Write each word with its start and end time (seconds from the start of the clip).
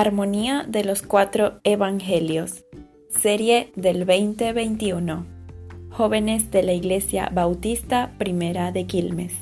Armonía 0.00 0.64
de 0.68 0.84
los 0.84 1.02
Cuatro 1.02 1.58
Evangelios, 1.64 2.64
serie 3.10 3.72
del 3.74 4.06
2021. 4.06 5.26
Jóvenes 5.90 6.52
de 6.52 6.62
la 6.62 6.72
Iglesia 6.72 7.28
Bautista 7.32 8.12
Primera 8.16 8.70
de 8.70 8.86
Quilmes. 8.86 9.32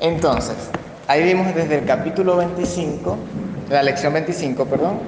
Entonces, 0.00 0.70
ahí 1.06 1.24
vimos 1.24 1.54
desde 1.54 1.80
el 1.80 1.84
capítulo 1.84 2.38
25, 2.38 3.18
la 3.68 3.82
lección 3.82 4.14
25, 4.14 4.64
perdón, 4.64 5.00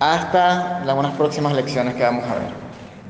hasta 0.00 0.84
las 0.84 1.12
próximas 1.12 1.54
lecciones 1.54 1.94
que 1.94 2.02
vamos 2.02 2.24
a 2.24 2.34
ver. 2.34 2.48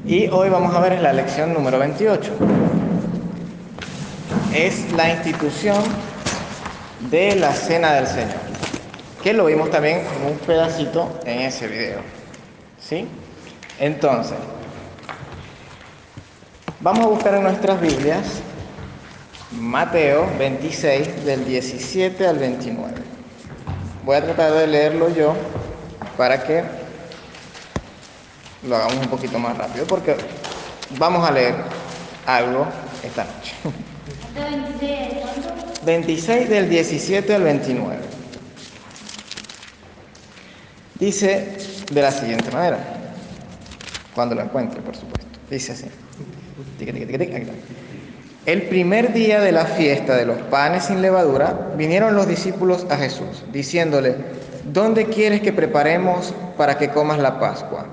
Y 0.05 0.29
hoy 0.29 0.50
vamos 0.50 0.75
a 0.75 0.80
ver 0.80 1.00
la 1.00 1.14
lección 1.14 1.55
número 1.55 1.78
28 1.78 2.77
es 4.55 4.93
la 4.93 5.11
institución 5.11 5.83
de 7.11 7.37
la 7.37 7.52
cena 7.52 7.93
del 7.95 8.06
Señor, 8.06 8.39
que 9.23 9.33
lo 9.33 9.47
vimos 9.47 9.70
también 9.70 9.98
en 10.01 10.33
un 10.33 10.39
pedacito 10.39 11.20
en 11.25 11.41
ese 11.41 11.69
video. 11.69 12.01
¿Sí? 12.80 13.06
Entonces, 13.79 14.37
vamos 16.80 17.05
a 17.05 17.09
buscar 17.09 17.34
en 17.34 17.42
nuestras 17.42 17.80
Biblias 17.80 18.41
Mateo 19.53 20.29
26 20.39 21.25
del 21.25 21.45
17 21.45 22.27
al 22.27 22.39
29. 22.39 22.95
Voy 24.05 24.17
a 24.17 24.25
tratar 24.25 24.53
de 24.53 24.67
leerlo 24.67 25.09
yo 25.15 25.34
para 26.17 26.42
que 26.42 26.65
lo 28.62 28.77
hagamos 28.77 28.97
un 28.97 29.09
poquito 29.09 29.39
más 29.39 29.56
rápido, 29.56 29.87
porque 29.87 30.17
vamos 30.98 31.27
a 31.27 31.30
leer 31.30 31.55
algo 32.27 32.67
esta 33.03 33.25
noche. 33.25 33.55
26 35.84 36.48
del 36.50 36.69
17 36.69 37.34
al 37.34 37.42
29. 37.42 37.97
Dice 41.00 41.56
de 41.91 42.03
la 42.03 42.11
siguiente 42.11 42.50
manera, 42.50 42.78
cuando 44.14 44.34
lo 44.34 44.42
encuentre, 44.42 44.83
por 44.83 44.94
supuesto. 44.94 45.27
Dice 45.48 45.72
así. 45.72 45.86
El 48.47 48.62
primer 48.62 49.12
día 49.12 49.41
de 49.41 49.53
la 49.53 49.64
fiesta 49.64 50.16
de 50.16 50.27
los 50.27 50.39
panes 50.39 50.84
sin 50.84 51.00
levadura, 51.00 51.72
vinieron 51.77 52.14
los 52.14 52.27
discípulos 52.27 52.86
a 52.91 52.97
Jesús, 52.97 53.44
diciéndole, 53.53 54.16
¿dónde 54.72 55.06
quieres 55.06 55.41
que 55.41 55.53
preparemos 55.53 56.34
para 56.56 56.77
que 56.78 56.91
comas 56.91 57.19
la 57.19 57.39
Pascua? 57.39 57.86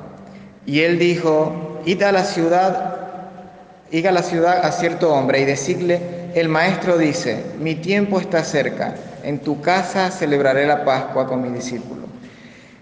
Y 0.66 0.81
él 0.81 0.97
dijo, 0.97 1.81
id 1.85 2.01
a 2.03 2.11
la 2.11 2.23
ciudad, 2.23 2.95
id 3.91 4.05
a 4.05 4.11
la 4.11 4.23
ciudad 4.23 4.66
a 4.66 4.71
cierto 4.71 5.13
hombre 5.13 5.41
y 5.41 5.45
decidle, 5.45 6.14
el 6.36 6.50
maestro 6.50 6.97
dice, 6.97 7.45
mi 7.61 7.75
tiempo 7.75 8.19
está 8.19 8.44
cerca, 8.44 8.94
en 9.23 9.39
tu 9.39 9.61
casa 9.61 10.11
celebraré 10.11 10.67
la 10.67 10.83
Pascua 10.83 11.28
con 11.28 11.41
mi 11.41 11.47
discípulo. 11.47 12.02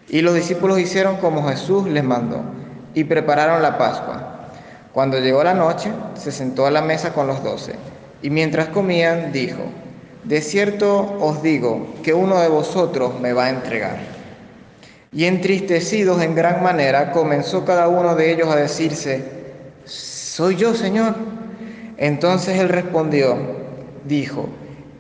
Y 0.10 0.22
los 0.22 0.34
discípulos 0.34 0.80
hicieron 0.80 1.18
como 1.18 1.48
Jesús 1.48 1.88
les 1.88 2.04
mandó 2.04 2.42
y 2.96 3.04
prepararon 3.04 3.62
la 3.62 3.78
Pascua. 3.78 4.48
Cuando 4.92 5.20
llegó 5.20 5.44
la 5.44 5.54
noche, 5.54 5.92
se 6.16 6.32
sentó 6.32 6.66
a 6.66 6.72
la 6.72 6.82
mesa 6.82 7.14
con 7.14 7.28
los 7.28 7.44
doce 7.44 7.76
y 8.24 8.32
mientras 8.32 8.70
comían 8.70 9.32
dijo, 9.32 9.62
de 10.24 10.42
cierto 10.42 11.16
os 11.20 11.44
digo 11.44 11.94
que 12.02 12.16
uno 12.16 12.40
de 12.40 12.48
vosotros 12.48 13.20
me 13.20 13.34
va 13.34 13.46
a 13.46 13.50
entregar. 13.52 13.98
Y 15.12 15.26
entristecidos 15.26 16.24
en 16.24 16.34
gran 16.34 16.64
manera, 16.64 17.12
comenzó 17.12 17.66
cada 17.66 17.88
uno 17.88 18.16
de 18.16 18.32
ellos 18.32 18.48
a 18.48 18.56
decirse, 18.56 19.24
soy 19.86 20.56
yo, 20.56 20.74
Señor. 20.74 21.33
Entonces 21.98 22.60
él 22.60 22.70
respondió, 22.70 23.38
dijo, 24.06 24.50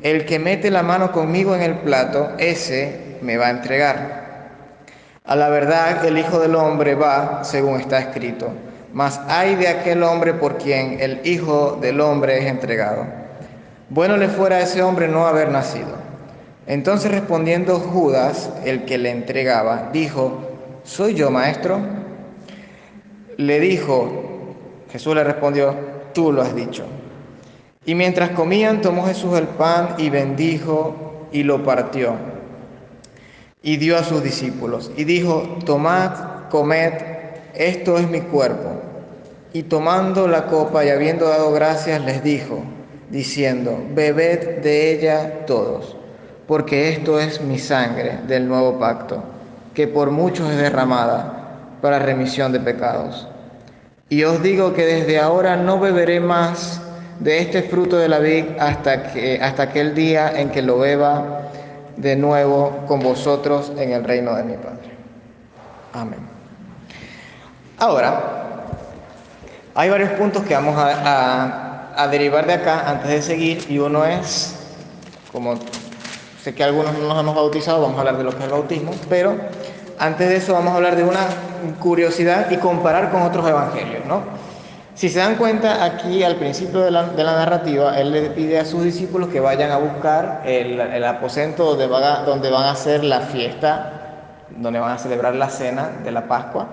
el 0.02 0.25
que 0.25 0.39
mete 0.39 0.69
la 0.69 0.83
mano 0.83 1.11
conmigo 1.11 1.56
en 1.56 1.62
el 1.62 1.75
plato, 1.75 2.31
ese 2.38 3.18
me 3.22 3.38
va 3.38 3.47
a 3.47 3.51
entregar. 3.51 4.23
A 5.23 5.35
la 5.35 5.50
verdad, 5.50 6.06
el 6.06 6.18
Hijo 6.18 6.40
del 6.40 6.56
Hombre 6.56 6.95
va, 6.95 7.44
según 7.44 7.79
está 7.79 8.00
escrito, 8.00 8.51
mas 8.91 9.19
hay 9.28 9.56
de 9.56 9.69
aquel 9.69 10.03
hombre 10.03 10.34
por 10.34 10.57
quien 10.57 10.97
el 11.00 11.22
Hijo 11.23 11.78
del 11.81 12.01
Hombre 12.01 12.40
es 12.40 12.45
entregado. 12.45 13.06
Bueno 13.89 14.18
le 14.18 14.28
fuera 14.28 14.57
a 14.57 14.62
ese 14.62 14.81
hombre 14.81 15.07
no 15.07 15.28
haber 15.28 15.50
nacido. 15.50 15.95
Entonces 16.68 17.12
respondiendo 17.12 17.79
Judas, 17.79 18.50
el 18.66 18.85
que 18.85 18.97
le 18.97 19.12
entregaba, 19.12 19.89
dijo, 19.94 20.41
¿soy 20.84 21.13
yo, 21.13 21.29
maestro? 21.29 21.79
Le 23.38 23.59
dijo, 23.59 24.56
Jesús 24.91 25.16
le 25.16 25.23
respondió, 25.23 25.75
tú 26.13 26.31
lo 26.31 26.41
has 26.41 26.56
dicho. 26.56 26.84
Y 27.85 27.96
mientras 27.96 28.29
comían, 28.31 28.81
tomó 28.81 29.06
Jesús 29.06 29.38
el 29.38 29.47
pan 29.47 29.96
y 29.97 30.09
bendijo 30.09 31.28
y 31.31 31.44
lo 31.44 31.63
partió. 31.63 32.13
Y 33.62 33.78
dio 33.78 33.97
a 33.97 34.03
sus 34.03 34.24
discípulos. 34.24 34.91
Y 34.96 35.03
dijo, 35.03 35.57
tomad, 35.66 36.50
comed, 36.50 36.94
esto 37.53 37.97
es 37.97 38.09
mi 38.09 38.22
cuerpo. 38.22 38.81
Y 39.51 39.63
tomando 39.63 40.28
la 40.28 40.46
copa 40.47 40.85
y 40.85 40.90
habiendo 40.90 41.28
dado 41.28 41.51
gracias, 41.51 42.01
les 42.03 42.24
dijo, 42.24 42.63
diciendo, 43.09 43.78
bebed 43.94 44.62
de 44.62 44.91
ella 44.91 45.45
todos, 45.45 45.95
porque 46.47 46.90
esto 46.90 47.19
es 47.19 47.41
mi 47.41 47.59
sangre 47.59 48.19
del 48.28 48.47
nuevo 48.47 48.80
pacto, 48.80 49.24
que 49.75 49.88
por 49.88 50.09
muchos 50.09 50.50
es 50.50 50.57
derramada 50.57 51.78
para 51.81 52.00
remisión 52.00 52.51
de 52.51 52.59
pecados. 52.59 53.28
Y 54.13 54.24
os 54.25 54.44
digo 54.44 54.75
que 54.75 54.85
desde 54.85 55.18
ahora 55.18 55.56
no 55.56 55.79
beberé 55.79 56.19
más 56.19 56.79
de 57.19 57.40
este 57.40 57.63
fruto 57.63 57.97
de 57.97 58.07
la 58.07 58.19
vid 58.19 58.46
hasta, 58.59 59.12
que, 59.12 59.40
hasta 59.41 59.63
aquel 59.63 59.96
día 59.96 60.40
en 60.40 60.51
que 60.51 60.62
lo 60.62 60.78
beba 60.78 61.50
de 61.97 62.16
nuevo 62.16 62.85
con 62.88 63.00
vosotros 63.00 63.72
en 63.75 63.91
el 63.91 64.03
reino 64.03 64.35
de 64.35 64.44
mi 64.44 64.53
Padre. 64.53 64.96
Amén. 65.94 66.19
Ahora, 67.79 68.68
hay 69.74 69.90
varios 69.90 70.12
puntos 70.12 70.44
que 70.44 70.53
vamos 70.53 70.75
a, 70.78 71.95
a 71.95 72.07
derivar 72.07 72.45
de 72.45 72.53
acá 72.53 72.88
antes 72.88 73.09
de 73.09 73.19
seguir 73.24 73.66
y 73.68 73.80
uno 73.80 74.06
es, 74.06 74.78
como 75.31 75.56
sé 76.44 76.53
que 76.53 76.63
algunos 76.63 76.94
no 77.00 77.07
nos 77.07 77.19
hemos 77.19 77.34
bautizado, 77.34 77.81
vamos 77.81 77.97
a 77.97 78.01
hablar 78.01 78.18
de 78.19 78.25
lo 78.25 78.30
que 78.30 78.38
es 78.38 78.44
el 78.44 78.51
bautismo, 78.51 78.91
pero 79.09 79.35
antes 80.00 80.30
de 80.30 80.36
eso 80.38 80.54
vamos 80.54 80.74
a 80.74 80.78
hablar 80.78 80.96
de 80.96 81.04
una 81.04 81.28
curiosidad 81.80 82.50
y 82.52 82.58
comparar 82.58 83.12
con 83.12 83.22
otros 83.22 83.48
evangelios, 83.48 84.06
¿no? 84.06 84.22
Si 84.96 85.09
se 85.09 85.20
dan 85.20 85.36
cuenta, 85.36 85.84
aquí 85.84 86.24
al 86.24 86.36
principio 86.36 86.81
de 86.81 86.92
la, 86.92 87.04
narrativa, 87.04 88.00
Él 88.00 88.12
le 88.12 88.30
pide 88.30 88.59
a 88.59 88.66
sus 88.66 88.84
discípulos 88.84 89.30
que 89.30 89.40
vayan 89.40 89.72
a 89.72 89.78
buscar 89.78 90.44
el, 90.46 91.04
aposento 91.04 91.76
donde, 91.76 91.88
donde 91.88 92.52
van 92.52 92.66
a 92.66 92.72
hacer 92.72 93.04
la 93.04 93.22
fiesta, 93.22 94.46
donde 94.56 94.80
van 94.80 94.92
a 94.92 94.98
celebrar 95.00 95.34
la 95.34 95.50
cena 95.50 95.90
de 96.04 96.12
la 96.12 96.28
Pascua, 96.28 96.68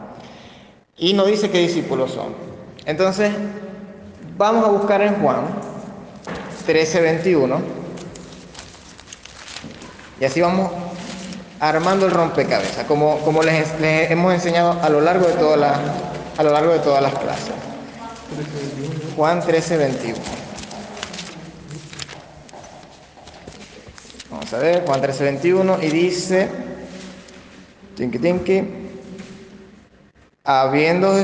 y 0.98 1.14
no 1.14 1.24
dice 1.24 1.50
qué 1.50 1.60
discípulos 1.60 2.10
son. 2.10 2.34
Entonces, 2.84 3.32
vamos 4.36 4.66
a 4.66 4.68
buscar 4.68 5.00
en 5.00 5.14
Juan 5.14 5.46
13:21, 6.66 7.58
y 10.20 10.24
así 10.26 10.42
vamos 10.42 10.70
armando 11.60 12.06
el 12.06 12.12
rompecabezas, 12.12 12.86
como, 12.86 13.18
como 13.18 13.42
les, 13.42 13.70
hemos 13.80 14.32
enseñado 14.34 14.80
a 14.82 14.88
lo 14.88 15.00
largo 15.00 15.26
de, 15.26 15.34
toda 15.34 15.78
a 16.36 16.42
lo 16.42 16.50
largo 16.52 16.72
de 16.72 16.78
todas 16.78 17.02
las 17.02 17.14
clases. 17.14 17.52
Juan 19.14 19.40
13, 19.40 19.76
21. 19.76 20.18
Vamos 24.30 24.52
a 24.54 24.58
ver, 24.58 24.84
Juan 24.86 25.00
13, 25.02 25.24
21, 25.24 25.78
y 25.82 25.88
dice, 25.88 26.48
tinky 27.94 28.18
tinky, 28.18 28.64
habiendo 30.44 31.14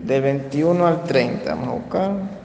de 0.00 0.20
21 0.20 0.86
al 0.86 1.04
30, 1.04 1.54
vamos 1.54 1.68
a 1.68 1.72
buscar. 1.72 2.37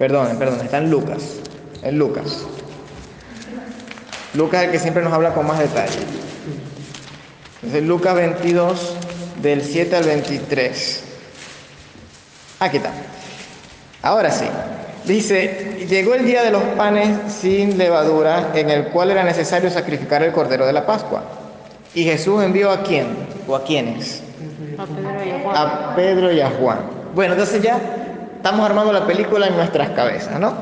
Perdón, 0.00 0.38
perdón, 0.38 0.62
está 0.62 0.78
en 0.78 0.90
Lucas. 0.90 1.40
En 1.82 1.98
Lucas. 1.98 2.46
Lucas 4.32 4.60
es 4.62 4.66
el 4.66 4.72
que 4.72 4.78
siempre 4.78 5.02
nos 5.02 5.12
habla 5.12 5.34
con 5.34 5.46
más 5.46 5.58
detalle. 5.58 5.98
Entonces, 7.56 7.82
Lucas 7.86 8.14
22, 8.14 8.96
del 9.42 9.60
7 9.60 9.96
al 9.96 10.04
23. 10.04 11.04
Aquí 12.60 12.78
está. 12.78 12.92
Ahora 14.00 14.30
sí. 14.30 14.46
Dice, 15.04 15.84
llegó 15.86 16.14
el 16.14 16.24
día 16.24 16.44
de 16.44 16.50
los 16.50 16.62
panes 16.78 17.30
sin 17.30 17.76
levadura, 17.76 18.52
en 18.54 18.70
el 18.70 18.86
cual 18.86 19.10
era 19.10 19.22
necesario 19.22 19.68
sacrificar 19.68 20.22
el 20.22 20.32
cordero 20.32 20.64
de 20.64 20.72
la 20.72 20.86
Pascua. 20.86 21.24
Y 21.94 22.04
Jesús 22.04 22.42
envió 22.42 22.70
a 22.70 22.84
quién 22.84 23.08
o 23.46 23.54
a 23.54 23.64
quiénes? 23.64 24.22
A 24.78 24.86
Pedro 24.86 25.22
y 25.26 25.30
a 25.30 25.40
Juan. 25.42 25.56
A 25.56 25.94
Pedro 25.94 26.32
y 26.32 26.40
a 26.40 26.50
Juan. 26.52 26.78
Bueno, 27.14 27.34
entonces 27.34 27.60
ya 27.60 27.99
estamos 28.40 28.64
armando 28.64 28.90
la 28.90 29.06
película 29.06 29.48
en 29.48 29.54
nuestras 29.54 29.90
cabezas, 29.90 30.40
¿no? 30.40 30.54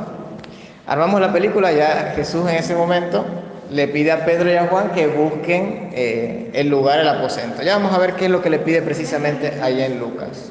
Armamos 0.84 1.20
la 1.20 1.32
película, 1.32 1.70
ya 1.70 2.12
Jesús 2.16 2.48
en 2.48 2.56
ese 2.56 2.74
momento 2.74 3.24
le 3.70 3.86
pide 3.86 4.10
a 4.10 4.24
Pedro 4.24 4.50
y 4.50 4.56
a 4.56 4.66
Juan 4.66 4.90
que 4.90 5.06
busquen 5.06 5.90
eh, 5.92 6.50
el 6.54 6.68
lugar, 6.68 6.98
el 6.98 7.08
aposento. 7.08 7.62
Ya 7.62 7.76
vamos 7.76 7.92
a 7.92 7.98
ver 7.98 8.14
qué 8.14 8.24
es 8.24 8.32
lo 8.32 8.42
que 8.42 8.50
le 8.50 8.58
pide 8.58 8.82
precisamente 8.82 9.60
allá 9.62 9.86
en 9.86 10.00
Lucas. 10.00 10.50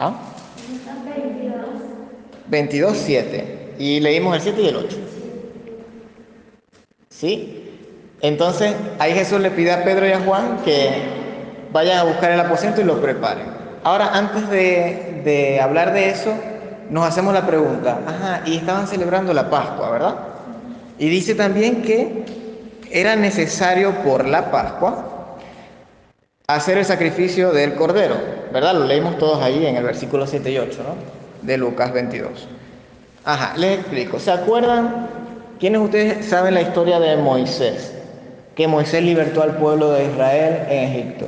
¿Ah? 0.00 0.14
22, 2.48 2.96
7. 2.96 3.74
Y 3.78 4.00
leímos 4.00 4.34
el 4.34 4.42
7 4.42 4.62
y 4.62 4.66
el 4.66 4.76
8. 4.76 4.96
¿Sí? 7.08 7.70
Entonces, 8.20 8.74
ahí 8.98 9.12
Jesús 9.12 9.40
le 9.40 9.52
pide 9.52 9.70
a 9.70 9.84
Pedro 9.84 10.08
y 10.08 10.12
a 10.12 10.18
Juan 10.18 10.58
que 10.64 10.90
vayan 11.72 11.98
a 11.98 12.02
buscar 12.02 12.32
el 12.32 12.40
aposento 12.40 12.80
y 12.80 12.84
lo 12.84 13.00
preparen. 13.00 13.46
Ahora, 13.84 14.10
antes 14.12 14.48
de, 14.48 15.11
de 15.24 15.60
hablar 15.60 15.92
de 15.92 16.10
eso, 16.10 16.34
nos 16.90 17.06
hacemos 17.06 17.32
la 17.32 17.46
pregunta, 17.46 18.00
ajá, 18.06 18.42
y 18.44 18.56
estaban 18.56 18.86
celebrando 18.86 19.32
la 19.32 19.48
Pascua, 19.48 19.90
¿verdad? 19.90 20.16
Y 20.98 21.08
dice 21.08 21.34
también 21.34 21.82
que 21.82 22.24
era 22.90 23.16
necesario 23.16 23.92
por 24.02 24.26
la 24.26 24.50
Pascua 24.50 25.12
hacer 26.46 26.78
el 26.78 26.84
sacrificio 26.84 27.52
del 27.52 27.74
cordero, 27.74 28.14
¿verdad? 28.52 28.74
Lo 28.74 28.84
leímos 28.84 29.18
todos 29.18 29.42
ahí 29.42 29.66
en 29.66 29.76
el 29.76 29.84
versículo 29.84 30.26
7 30.26 30.50
y 30.50 30.58
8, 30.58 30.78
¿no? 30.86 31.46
De 31.46 31.56
Lucas 31.56 31.92
22. 31.92 32.48
Ajá, 33.24 33.54
les 33.56 33.78
explico. 33.78 34.18
¿Se 34.18 34.30
acuerdan? 34.30 35.08
¿Quiénes 35.58 35.80
ustedes 35.80 36.26
saben 36.26 36.54
la 36.54 36.62
historia 36.62 36.98
de 36.98 37.16
Moisés? 37.16 37.94
Que 38.54 38.66
Moisés 38.66 39.02
libertó 39.02 39.42
al 39.42 39.56
pueblo 39.56 39.92
de 39.92 40.04
Israel 40.04 40.66
en 40.68 40.90
Egipto. 40.90 41.26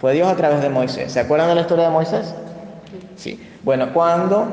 Fue 0.00 0.14
Dios 0.14 0.28
a 0.28 0.36
través 0.36 0.62
de 0.62 0.68
Moisés. 0.68 1.12
¿Se 1.12 1.20
acuerdan 1.20 1.48
de 1.50 1.54
la 1.56 1.60
historia 1.60 1.84
de 1.84 1.90
Moisés? 1.90 2.34
Sí. 3.20 3.38
Bueno, 3.62 3.92
cuando, 3.92 4.46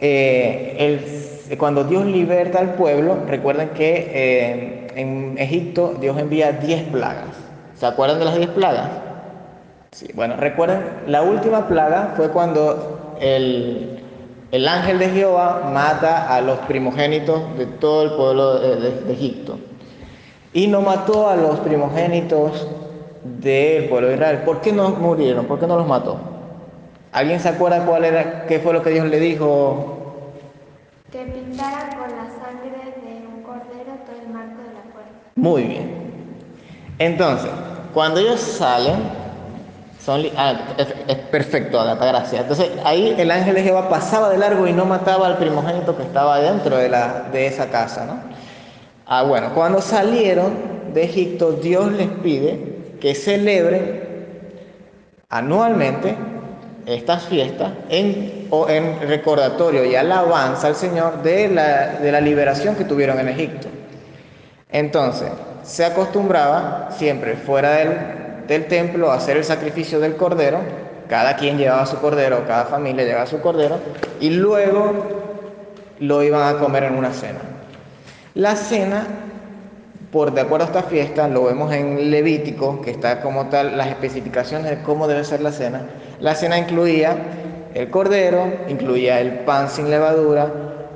eh, 0.00 1.56
cuando 1.58 1.82
Dios 1.82 2.06
liberta 2.06 2.60
al 2.60 2.74
pueblo, 2.74 3.16
recuerden 3.26 3.70
que 3.70 4.10
eh, 4.12 4.86
en 4.94 5.36
Egipto 5.38 5.96
Dios 6.00 6.16
envía 6.16 6.52
10 6.52 6.84
plagas. 6.90 7.34
¿Se 7.74 7.86
acuerdan 7.86 8.20
de 8.20 8.26
las 8.26 8.36
10 8.36 8.50
plagas? 8.50 8.90
Sí, 9.90 10.06
bueno, 10.14 10.36
recuerden, 10.36 10.84
la 11.08 11.22
última 11.22 11.66
plaga 11.66 12.14
fue 12.16 12.30
cuando 12.30 13.16
el, 13.20 14.00
el 14.52 14.68
ángel 14.68 15.00
de 15.00 15.08
Jehová 15.08 15.68
mata 15.74 16.32
a 16.32 16.40
los 16.40 16.60
primogénitos 16.60 17.56
de 17.58 17.66
todo 17.66 18.02
el 18.04 18.10
pueblo 18.12 18.60
de, 18.60 19.12
Egipto. 19.12 19.58
Y 20.52 20.68
no 20.68 20.80
mató 20.80 21.28
a 21.28 21.34
los 21.34 21.58
primogénitos 21.58 22.68
del 23.24 23.88
pueblo 23.88 24.08
de 24.08 24.14
Israel. 24.14 24.42
¿Por 24.44 24.60
qué 24.60 24.72
no 24.72 24.90
murieron? 24.90 25.46
¿Por 25.46 25.58
qué 25.58 25.66
no 25.66 25.76
los 25.76 25.88
mató? 25.88 26.39
¿Alguien 27.12 27.40
se 27.40 27.48
acuerda 27.48 27.84
cuál 27.84 28.04
era, 28.04 28.46
qué 28.46 28.60
fue 28.60 28.72
lo 28.72 28.82
que 28.82 28.90
Dios 28.90 29.06
le 29.06 29.18
dijo? 29.18 30.32
Que 31.10 31.24
pintara 31.24 31.88
con 31.88 32.08
la 32.08 32.28
sangre 32.28 32.94
de 33.02 33.26
un 33.26 33.42
cordero 33.42 33.98
todo 34.06 34.16
el 34.22 34.32
marco 34.32 34.62
de 34.62 34.74
la 34.74 34.82
puerta. 34.92 35.10
Muy 35.34 35.64
bien. 35.64 36.10
Entonces, 36.98 37.50
cuando 37.92 38.20
ellos 38.20 38.38
salen, 38.40 38.94
son 39.98 40.22
ah, 40.36 40.54
es, 41.08 41.16
perfecto, 41.16 41.80
Agata, 41.80 42.06
gracias. 42.06 42.42
Entonces, 42.42 42.70
ahí 42.84 43.14
el 43.18 43.30
ángel 43.32 43.56
de 43.56 43.64
Jehová 43.64 43.88
pasaba 43.88 44.30
de 44.30 44.38
largo 44.38 44.68
y 44.68 44.72
no 44.72 44.84
mataba 44.84 45.26
al 45.26 45.36
primogénito 45.36 45.96
que 45.96 46.04
estaba 46.04 46.38
dentro 46.38 46.76
de, 46.76 46.88
la, 46.88 47.28
de 47.32 47.46
esa 47.48 47.70
casa, 47.70 48.06
¿no? 48.06 48.20
Ah, 49.06 49.24
bueno, 49.24 49.52
cuando 49.52 49.80
salieron 49.82 50.92
de 50.94 51.02
Egipto, 51.02 51.52
Dios 51.52 51.90
les 51.90 52.08
pide 52.08 52.78
que 53.00 53.16
celebren 53.16 54.04
anualmente 55.28 56.14
estas 56.90 57.24
fiestas 57.24 57.72
en, 57.88 58.48
recordatorio 59.06 59.84
y 59.84 59.94
alabanza 59.94 60.66
al 60.66 60.74
Señor 60.74 61.22
de 61.22 61.48
la, 61.48 61.98
de 62.00 62.12
la 62.12 62.20
liberación 62.20 62.74
que 62.74 62.84
tuvieron 62.84 63.18
en 63.20 63.28
Egipto. 63.28 63.68
Entonces, 64.70 65.30
se 65.62 65.84
acostumbraba 65.84 66.90
siempre 66.96 67.36
fuera 67.36 67.72
del, 67.72 68.46
del 68.46 68.66
templo 68.66 69.10
a 69.10 69.14
hacer 69.14 69.36
el 69.36 69.44
sacrificio 69.44 70.00
del 70.00 70.16
cordero, 70.16 70.58
cada 71.08 71.36
quien 71.36 71.58
llevaba 71.58 71.86
su 71.86 71.98
cordero, 71.98 72.44
cada 72.46 72.66
familia 72.66 73.04
llevaba 73.04 73.26
su 73.26 73.40
cordero, 73.40 73.78
y 74.20 74.30
luego 74.30 75.20
lo 76.00 76.22
iban 76.22 76.54
a 76.54 76.58
comer 76.58 76.84
en 76.84 76.94
una 76.94 77.12
cena. 77.12 77.40
La 78.34 78.56
cena, 78.56 79.06
por 80.12 80.32
de 80.32 80.40
acuerdo 80.40 80.66
a 80.66 80.68
esta 80.68 80.82
fiesta, 80.82 81.28
lo 81.28 81.44
vemos 81.44 81.72
en 81.72 82.10
Levítico, 82.10 82.80
que 82.82 82.90
está 82.90 83.20
como 83.22 83.46
tal 83.46 83.76
las 83.76 83.88
especificaciones 83.88 84.70
de 84.70 84.82
cómo 84.82 85.06
debe 85.06 85.24
ser 85.24 85.40
la 85.40 85.52
cena, 85.52 85.86
la 86.20 86.34
cena 86.34 86.58
incluía 86.58 87.16
el 87.74 87.90
cordero, 87.90 88.52
incluía 88.68 89.20
el 89.20 89.40
pan 89.40 89.68
sin 89.68 89.90
levadura, 89.90 90.52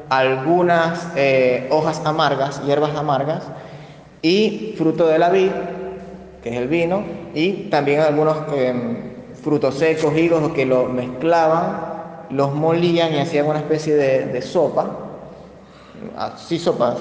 algunas 0.08 1.08
eh, 1.16 1.68
hojas 1.70 2.02
amargas, 2.04 2.64
hierbas 2.64 2.94
amargas, 2.96 3.44
y 4.22 4.74
fruto 4.76 5.06
de 5.06 5.18
la 5.18 5.30
vid, 5.30 5.50
que 6.42 6.50
es 6.50 6.56
el 6.56 6.68
vino, 6.68 7.04
y 7.34 7.68
también 7.70 8.00
algunos 8.00 8.36
em, 8.56 9.14
frutos 9.42 9.76
secos, 9.76 10.16
higos, 10.16 10.52
que 10.52 10.66
lo 10.66 10.86
mezclaban, 10.86 11.94
los 12.30 12.54
molían 12.54 13.12
y 13.12 13.18
hacían 13.18 13.46
una 13.46 13.58
especie 13.58 13.94
de, 13.94 14.42
sopa. 14.42 15.03
Ah, 16.16 16.34
sí, 16.36 16.58
sopa, 16.58 16.96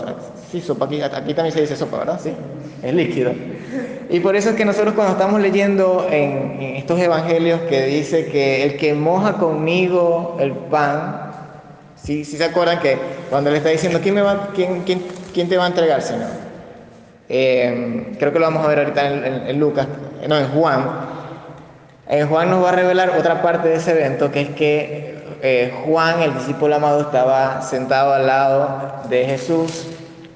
sí, 0.52 0.62
sopa, 0.62 0.86
aquí, 0.86 1.02
aquí 1.02 1.34
también 1.34 1.52
se 1.52 1.62
dice 1.62 1.76
sopa, 1.76 2.00
¿verdad? 2.00 2.20
Sí, 2.22 2.34
es 2.82 2.94
líquido. 2.94 3.32
Y 4.10 4.20
por 4.20 4.36
eso 4.36 4.52
es 4.52 4.56
que 4.56 4.66
nosotros 4.66 4.94
cuando 4.94 5.14
estamos 5.14 5.42
leyendo 5.42 6.08
en, 6.10 6.76
estos 6.78 7.00
evangelios 7.00 7.62
que 7.62 7.86
dice 7.86 8.28
que 8.28 8.64
el 8.64 8.78
que 8.78 8.94
moja 8.94 9.34
conmigo 9.34 10.38
el 10.40 10.52
pan, 10.52 11.32
¿sí, 11.96 12.24
se 12.24 12.44
acuerdan 12.44 12.80
que 12.80 12.98
cuando 13.30 13.50
le 13.50 13.58
está 13.58 13.70
diciendo, 13.70 14.00
¿quién, 14.02 14.16
me 14.16 14.22
va, 14.22 14.50
quién, 14.54 14.82
quién, 14.84 15.04
quién 15.34 15.50
te 15.50 15.58
va 15.58 15.66
a 15.66 15.68
entregar, 15.68 16.02
Señor? 16.02 16.30
Eh, 17.30 18.16
creo 18.20 18.34
que 18.34 18.40
lo 18.40 18.46
vamos 18.46 18.66
a 18.66 18.68
ver 18.68 18.80
ahorita 18.80 19.48
en, 19.50 19.60
Lucas, 19.60 19.88
no, 20.28 20.38
en 20.38 20.48
Juan. 20.50 20.86
En 22.08 22.28
Juan 22.28 22.50
nos 22.50 22.64
va 22.64 22.70
a 22.70 22.74
revelar 22.74 23.12
otra 23.18 23.42
parte 23.42 23.70
de 23.70 23.76
ese 23.76 23.92
evento, 23.92 24.32
que 24.32 24.42
es 24.42 24.50
que 24.50 25.23
eh, 25.46 25.74
Juan, 25.86 26.22
el 26.22 26.34
discípulo 26.36 26.74
amado, 26.74 27.02
estaba 27.02 27.62
sentado 27.62 28.14
al 28.14 28.26
lado 28.26 29.04
de 29.10 29.26
Jesús 29.26 29.88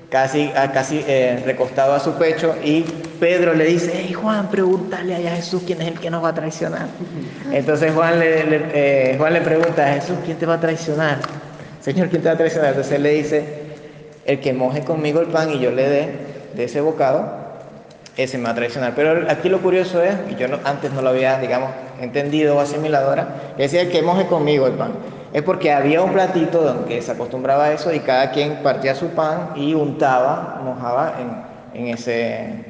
casi, 0.09 0.49
casi 0.73 1.01
eh, 1.07 1.41
recostado 1.45 1.93
a 1.93 2.01
su 2.01 2.15
pecho 2.15 2.53
y 2.61 2.81
Pedro 3.17 3.53
le 3.53 3.63
dice, 3.63 3.93
hey 3.95 4.11
Juan, 4.11 4.49
pregúntale 4.49 5.15
a 5.15 5.35
Jesús 5.37 5.63
quién 5.65 5.81
es 5.81 5.87
el 5.87 5.99
que 6.01 6.09
nos 6.09 6.21
va 6.21 6.29
a 6.29 6.33
traicionar. 6.33 6.87
Entonces 7.53 7.93
Juan 7.93 8.19
le, 8.19 8.41
eh, 8.73 9.17
le 9.31 9.41
pregunta 9.41 9.85
a 9.85 9.93
Jesús, 9.93 10.17
¿quién 10.25 10.37
te 10.37 10.45
va 10.45 10.55
a 10.55 10.59
traicionar? 10.59 11.19
Señor, 11.79 12.09
¿quién 12.09 12.21
te 12.21 12.27
va 12.27 12.33
a 12.33 12.37
traicionar? 12.37 12.71
Entonces 12.71 12.91
él 12.91 13.03
le 13.03 13.11
dice, 13.11 13.45
el 14.25 14.41
que 14.41 14.51
moje 14.51 14.81
conmigo 14.81 15.21
el 15.21 15.27
pan 15.27 15.51
y 15.51 15.59
yo 15.59 15.71
le 15.71 15.87
dé 15.87 16.09
de 16.53 16.65
ese 16.65 16.81
bocado, 16.81 17.31
ese 18.17 18.37
me 18.37 18.43
va 18.43 18.49
a 18.49 18.55
traicionar. 18.55 18.91
Pero 18.93 19.25
aquí 19.31 19.47
lo 19.47 19.61
curioso 19.61 20.03
es, 20.03 20.15
y 20.29 20.35
yo 20.35 20.47
antes 20.65 20.91
no 20.91 21.01
lo 21.01 21.11
había, 21.11 21.39
digamos, 21.39 21.69
entendido 22.01 22.55
o 22.55 22.59
asimilado 22.59 23.09
ahora, 23.09 23.53
que 23.55 23.63
decía 23.63 23.89
que 23.89 24.01
moje 24.01 24.25
conmigo 24.27 24.67
el 24.67 24.73
pan 24.73 24.91
es 25.33 25.43
porque 25.43 25.71
había 25.71 26.01
un 26.01 26.13
platito 26.13 26.61
donde 26.61 27.01
se 27.01 27.11
acostumbraba 27.11 27.65
a 27.65 27.73
eso 27.73 27.93
y 27.93 27.99
cada 27.99 28.31
quien 28.31 28.63
partía 28.63 28.95
su 28.95 29.09
pan 29.09 29.51
y 29.55 29.73
untaba, 29.73 30.61
mojaba 30.63 31.15
en, 31.73 31.87
ese, 31.87 32.65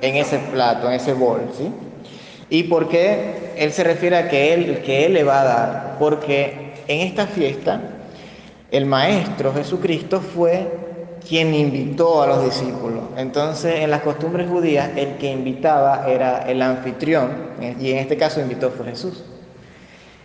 en 0.00 0.16
ese 0.16 0.38
plato, 0.52 0.86
en 0.88 0.94
ese 0.94 1.12
bol, 1.12 1.40
¿sí? 1.56 1.72
¿Y 2.48 2.64
por 2.64 2.88
qué 2.88 3.52
él 3.56 3.72
se 3.72 3.82
refiere 3.82 4.16
a 4.16 4.28
que 4.28 4.54
él, 4.54 4.82
que 4.82 5.06
él 5.06 5.14
le 5.14 5.24
va 5.24 5.40
a 5.40 5.44
dar? 5.44 5.96
Porque 5.98 6.74
en 6.86 7.00
esta 7.00 7.26
fiesta 7.26 7.80
el 8.70 8.86
Maestro 8.86 9.52
Jesucristo 9.52 10.20
fue 10.20 10.66
quien 11.28 11.54
invitó 11.54 12.22
a 12.22 12.26
los 12.26 12.44
discípulos. 12.44 13.04
Entonces, 13.16 13.80
en 13.80 13.90
las 13.90 14.02
costumbres 14.02 14.48
judías, 14.48 14.90
el 14.96 15.16
que 15.16 15.30
invitaba 15.30 16.06
era 16.08 16.42
el 16.48 16.62
anfitrión, 16.62 17.30
y 17.80 17.92
en 17.92 17.98
este 17.98 18.16
caso 18.16 18.40
invitó 18.40 18.70
fue 18.70 18.86
Jesús. 18.86 19.24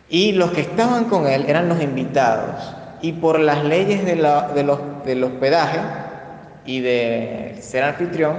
Y 0.10 0.32
los 0.34 0.52
que 0.52 0.62
estaban 0.62 1.06
con 1.06 1.28
él 1.28 1.46
eran 1.48 1.68
los 1.68 1.82
invitados. 1.82 2.74
Y 3.02 3.14
por 3.14 3.40
las 3.40 3.64
leyes 3.64 4.06
de 4.06 4.16
de 4.16 4.64
los, 4.64 4.80
del 5.06 5.24
hospedaje 5.24 5.80
y 6.66 6.80
de 6.80 7.58
ser 7.60 7.84
anfitrión, 7.84 8.38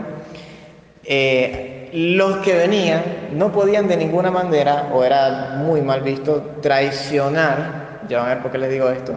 eh, 1.04 1.90
los 1.92 2.38
que 2.38 2.54
venían 2.54 3.02
no 3.32 3.52
podían 3.52 3.88
de 3.88 3.96
ninguna 3.96 4.30
manera, 4.30 4.90
o 4.92 5.04
era 5.04 5.56
muy 5.58 5.80
mal 5.80 6.02
visto, 6.02 6.56
traicionar, 6.60 8.00
ya 8.08 8.18
van 8.18 8.26
a 8.26 8.34
ver 8.34 8.42
por 8.42 8.50
qué 8.50 8.58
les 8.58 8.70
digo 8.70 8.88
esto, 8.88 9.14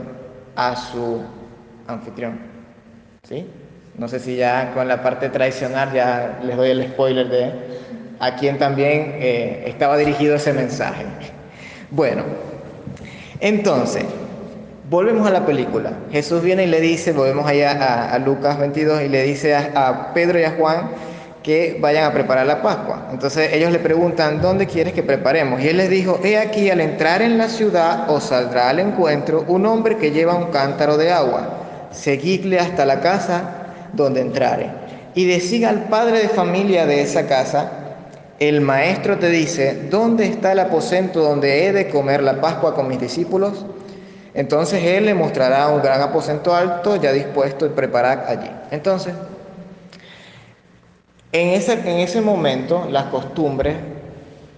a 0.55 0.75
su 0.75 1.21
anfitrión. 1.87 2.50
No 3.97 4.07
sé 4.07 4.19
si 4.19 4.35
ya 4.35 4.71
con 4.73 4.87
la 4.87 5.01
parte 5.03 5.27
de 5.27 5.31
traicionar 5.31 5.93
ya 5.93 6.39
les 6.43 6.55
doy 6.57 6.69
el 6.69 6.87
spoiler 6.87 7.29
de 7.29 7.51
a 8.19 8.35
quien 8.35 8.57
también 8.59 9.15
eh, 9.15 9.63
estaba 9.67 9.97
dirigido 9.97 10.35
ese 10.35 10.53
mensaje. 10.53 11.05
Bueno, 11.89 12.23
entonces, 13.39 14.05
volvemos 14.89 15.25
a 15.25 15.31
la 15.31 15.45
película. 15.45 15.93
Jesús 16.11 16.43
viene 16.43 16.65
y 16.65 16.67
le 16.67 16.79
dice, 16.79 17.11
volvemos 17.13 17.47
allá 17.47 18.13
a, 18.13 18.19
Lucas 18.19 18.59
22 18.59 19.01
y 19.01 19.09
le 19.09 19.23
dice 19.23 19.55
a, 19.55 20.11
Pedro 20.13 20.39
y 20.39 20.43
a 20.43 20.51
Juan 20.51 20.91
que 21.41 21.77
vayan 21.81 22.03
a 22.03 22.13
preparar 22.13 22.45
la 22.45 22.61
Pascua. 22.61 23.07
Entonces 23.11 23.51
ellos 23.51 23.71
le 23.71 23.79
preguntan, 23.79 24.41
¿dónde 24.41 24.67
quieres 24.67 24.93
que 24.93 25.01
preparemos? 25.01 25.59
Y 25.59 25.69
él 25.69 25.77
les 25.77 25.89
dijo, 25.89 26.19
he 26.23 26.37
aquí, 26.37 26.69
al 26.69 26.81
entrar 26.81 27.23
en 27.23 27.39
la 27.39 27.49
ciudad 27.49 28.07
os 28.11 28.25
saldrá 28.25 28.69
al 28.69 28.79
encuentro 28.79 29.43
un 29.47 29.65
hombre 29.65 29.97
que 29.97 30.11
lleva 30.11 30.35
un 30.35 30.51
cántaro 30.51 30.97
de 30.97 31.11
agua. 31.11 31.61
Seguidle 31.91 32.59
hasta 32.59 32.85
la 32.85 32.99
casa 33.01 33.41
donde 33.93 34.21
entrare. 34.21 34.81
y 35.13 35.25
decir 35.25 35.65
al 35.65 35.89
padre 35.89 36.19
de 36.19 36.29
familia 36.29 36.85
de 36.85 37.01
esa 37.01 37.27
casa, 37.27 37.69
el 38.39 38.61
maestro 38.61 39.19
te 39.19 39.29
dice, 39.29 39.87
¿dónde 39.89 40.25
está 40.25 40.53
el 40.53 40.59
aposento 40.59 41.21
donde 41.21 41.67
he 41.67 41.73
de 41.73 41.89
comer 41.89 42.23
la 42.23 42.39
Pascua 42.39 42.73
con 42.73 42.87
mis 42.87 42.99
discípulos? 42.99 43.65
Entonces 44.33 44.83
él 44.83 45.05
le 45.05 45.13
mostrará 45.13 45.67
un 45.67 45.81
gran 45.81 46.01
aposento 46.01 46.55
alto 46.55 46.95
ya 46.95 47.11
dispuesto 47.11 47.65
y 47.65 47.69
preparado 47.69 48.23
allí. 48.27 48.49
Entonces, 48.71 49.13
en 51.33 51.49
ese, 51.49 51.73
en 51.73 51.99
ese 51.99 52.21
momento, 52.21 52.87
las 52.89 53.05
costumbres 53.05 53.75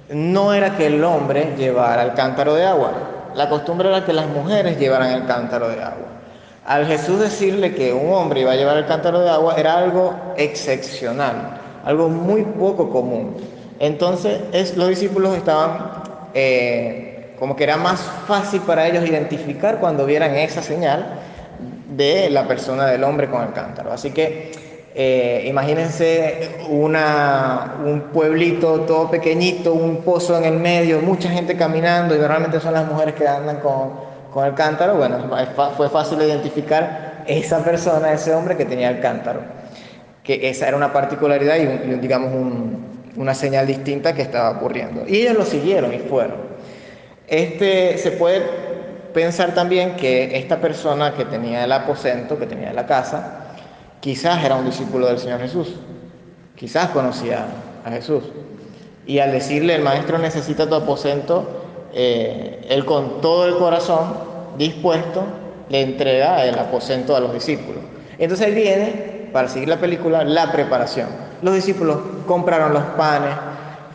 no 0.09 0.53
era 0.53 0.77
que 0.77 0.87
el 0.87 1.03
hombre 1.03 1.53
llevara 1.57 2.03
el 2.03 2.13
cántaro 2.13 2.53
de 2.55 2.65
agua, 2.65 2.93
la 3.35 3.49
costumbre 3.49 3.89
era 3.89 4.05
que 4.05 4.13
las 4.13 4.27
mujeres 4.27 4.79
llevaran 4.79 5.11
el 5.11 5.25
cántaro 5.25 5.69
de 5.69 5.81
agua. 5.81 6.07
Al 6.65 6.85
Jesús 6.87 7.19
decirle 7.19 7.75
que 7.75 7.91
un 7.91 8.13
hombre 8.13 8.41
iba 8.41 8.53
a 8.53 8.55
llevar 8.55 8.77
el 8.77 8.85
cántaro 8.85 9.19
de 9.19 9.29
agua 9.29 9.55
era 9.57 9.77
algo 9.77 10.15
excepcional, 10.37 11.59
algo 11.83 12.07
muy 12.07 12.43
poco 12.43 12.89
común. 12.89 13.35
Entonces 13.79 14.77
los 14.77 14.87
discípulos 14.87 15.35
estaban, 15.35 15.91
eh, 16.33 17.35
como 17.37 17.57
que 17.57 17.65
era 17.65 17.75
más 17.75 17.99
fácil 18.27 18.61
para 18.61 18.87
ellos 18.87 19.05
identificar 19.05 19.79
cuando 19.79 20.05
vieran 20.05 20.35
esa 20.35 20.61
señal 20.61 21.19
de 21.89 22.29
la 22.29 22.47
persona 22.47 22.85
del 22.85 23.03
hombre 23.03 23.29
con 23.29 23.41
el 23.41 23.51
cántaro. 23.51 23.91
Así 23.91 24.11
que 24.11 24.53
eh, 24.95 25.43
imagínense 25.47 26.51
una, 26.69 27.75
un 27.83 28.03
pueblito 28.13 28.81
todo 28.81 29.11
pequeñito, 29.11 29.73
un 29.73 29.97
pozo 29.97 30.37
en 30.37 30.45
el 30.45 30.59
medio, 30.59 31.01
mucha 31.01 31.29
gente 31.29 31.57
caminando 31.57 32.15
y 32.15 32.19
normalmente 32.19 32.61
son 32.61 32.73
las 32.73 32.87
mujeres 32.87 33.15
que 33.15 33.27
andan 33.27 33.59
con, 33.59 34.12
el 34.45 34.53
cántaro. 34.53 34.95
Bueno, 34.95 35.29
fue 35.77 35.89
fácil 35.89 36.21
identificar 36.21 37.23
esa 37.27 37.63
persona, 37.63 38.13
ese 38.13 38.33
hombre 38.33 38.57
que 38.57 38.65
tenía 38.65 38.89
el 38.89 38.99
cántaro. 38.99 39.41
Que 40.23 40.49
esa 40.49 40.67
era 40.67 40.77
una 40.77 40.93
particularidad 40.93 41.57
y, 41.57 41.95
digamos 41.99 42.31
una 43.15 43.35
señal 43.35 43.67
distinta 43.67 44.13
que 44.13 44.23
estaba 44.23 44.57
ocurriendo. 44.57 45.03
Y 45.07 45.17
ellos 45.17 45.37
lo 45.37 45.45
siguieron 45.45 45.93
y 45.93 45.99
fueron. 45.99 46.37
Este, 47.27 47.97
se 47.97 48.11
puede 48.11 48.41
pensar 49.13 49.53
también 49.53 49.95
que 49.95 50.35
esta 50.37 50.59
persona 50.59 51.13
que 51.13 51.25
tenía 51.25 51.63
el 51.63 51.71
aposento, 51.71 52.39
que 52.39 52.47
tenía 52.47 52.73
la 52.73 52.87
casa, 52.87 53.43
Quizás 54.03 54.43
era 54.43 54.55
un 54.55 54.65
discípulo 54.65 55.07
del 55.07 55.17
Señor 55.17 55.39
Jesús, 55.39 55.75
quizás 56.57 56.89
conocía 56.89 57.45
a 57.85 57.89
Jesús. 57.89 58.25
Y 59.05 59.19
al 59.19 59.31
decirle, 59.31 59.75
el 59.75 59.81
maestro 59.81 60.17
necesita 60.17 60.67
tu 60.67 60.75
aposento, 60.75 61.62
eh, 61.93 62.65
él 62.69 62.85
con 62.85 63.21
todo 63.21 63.45
el 63.45 63.55
corazón 63.55 64.13
dispuesto 64.57 65.23
le 65.69 65.81
entrega 65.81 66.45
el 66.45 66.57
aposento 66.57 67.15
a 67.15 67.19
los 67.19 67.33
discípulos. 67.33 67.83
Entonces 68.17 68.47
ahí 68.47 68.53
viene, 68.53 69.29
para 69.31 69.47
seguir 69.47 69.69
la 69.69 69.77
película, 69.77 70.23
la 70.23 70.51
preparación. 70.51 71.07
Los 71.41 71.55
discípulos 71.55 71.97
compraron 72.27 72.73
los 72.73 72.83
panes, 72.97 73.35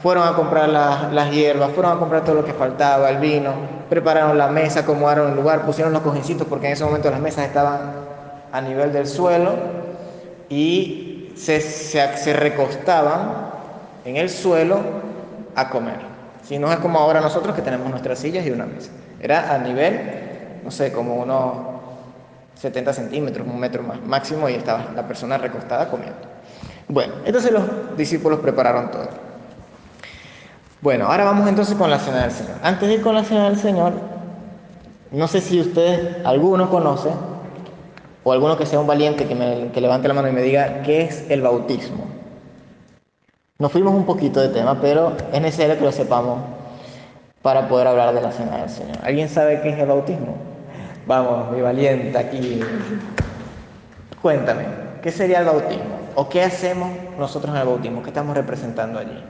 fueron 0.03 0.27
a 0.29 0.35
comprar 0.35 0.69
las, 0.69 1.31
hierbas, 1.31 1.73
fueron 1.73 1.97
a 1.97 1.99
comprar 1.99 2.25
todo 2.25 2.37
lo 2.37 2.45
que 2.45 2.53
faltaba, 2.53 3.11
el 3.11 3.19
vino, 3.19 3.53
prepararon 3.89 4.39
la 4.39 4.49
mesa, 4.49 4.81
acomodaron 4.81 5.31
el 5.31 5.37
lugar, 5.37 5.65
pusieron 5.65 5.93
los 5.93 6.03
cojincitos 6.03 6.47
porque 6.47 6.67
en 6.67 6.73
ese 6.75 6.85
momento 6.85 7.11
las 7.11 7.21
mesas 7.21 7.47
estaban 7.47 7.95
a 8.53 8.61
nivel 8.61 8.93
del 8.93 9.07
suelo 9.07 9.53
y 10.49 11.33
se, 11.37 11.61
se, 11.61 12.33
recostaban 12.33 13.51
en 14.05 14.17
el 14.17 14.31
suelo 14.31 14.79
a 15.55 15.69
comer. 15.71 16.18
Si 16.49 16.59
no 16.59 16.73
es 16.73 16.79
como 16.79 16.99
ahora 16.99 17.21
nosotros 17.21 17.55
que 17.55 17.61
tenemos 17.61 17.91
nuestras 17.91 18.21
sillas 18.21 18.47
y 18.47 18.51
una 18.51 18.65
mesa. 18.65 18.91
Era 19.21 19.55
a 19.55 19.59
nivel, 19.59 20.01
no 20.65 20.71
sé, 20.71 20.91
como 20.93 21.17
unos 21.17 21.53
70 22.55 22.91
centímetros, 22.95 23.47
un 23.47 23.61
metro 23.61 23.83
más 23.83 24.01
máximo, 24.01 24.49
y 24.49 24.55
estaba 24.55 24.87
la 24.97 25.07
persona 25.07 25.37
recostada 25.37 25.91
comiendo. 25.91 26.17
Bueno, 26.89 27.13
entonces 27.27 27.53
los 27.53 27.63
discípulos 27.99 28.41
prepararon 28.41 28.91
todo. 28.91 29.11
Bueno, 30.81 31.09
ahora 31.09 31.25
vamos 31.25 31.47
entonces 31.47 31.75
con 31.75 31.91
la 31.91 31.99
cena 31.99 32.23
del 32.23 32.31
Señor. 32.31 32.55
Antes 32.63 32.89
de 32.89 32.95
ir 32.95 33.03
con 33.03 33.15
la 33.15 33.25
cena 33.25 33.51
del 33.51 33.59
Señor, 33.59 33.93
no 35.11 35.29
sé 35.29 35.43
si 35.43 35.61
ustedes, 35.61 36.25
algunos 36.25 36.71
conocen 36.71 37.13
o 38.25 38.33
alguno 38.33 38.57
que 38.57 38.65
sea 38.65 38.81
un 38.81 38.87
valiente 38.87 39.27
que, 39.27 39.35
me, 39.35 39.71
levante 39.79 40.09
la 40.09 40.15
mano 40.15 40.29
y 40.29 40.33
me 40.33 40.41
diga 40.41 40.81
qué 40.81 41.03
es 41.03 41.29
el 41.29 41.43
bautismo. 41.43 42.18
Nos 43.61 43.73
fuimos 43.73 43.93
un 43.93 44.07
poquito 44.07 44.41
de 44.41 44.51
tema, 44.51 44.81
pero 44.81 45.17
es 45.33 45.41
necesario 45.41 45.77
que 45.77 45.85
lo 45.85 45.91
sepamos 45.91 46.39
para 47.43 47.67
poder 47.67 47.89
hablar 47.89 48.15
de 48.15 48.21
la 48.21 48.31
cena 48.31 48.59
del 48.59 48.71
Señor. 48.71 48.99
¿Alguien 49.03 49.29
sabe 49.29 49.61
qué 49.61 49.71
es 49.71 49.79
el 49.81 49.87
bautismo? 49.87 50.37
Vamos, 51.09 51.51
mi 51.51 51.61
valiente 51.61 52.17
aquí. 52.17 52.61
Cuéntame, 54.23 54.65
¿qué 55.03 55.11
sería 55.11 55.41
el 55.41 55.47
bautismo? 55.47 55.99
¿O 56.15 56.29
qué 56.29 56.45
hacemos 56.45 56.89
nosotros 57.19 57.53
en 57.53 57.61
el 57.61 57.67
bautismo? 57.67 58.01
¿Qué 58.01 58.11
estamos 58.11 58.37
representando 58.37 59.01
allí? 59.01 59.25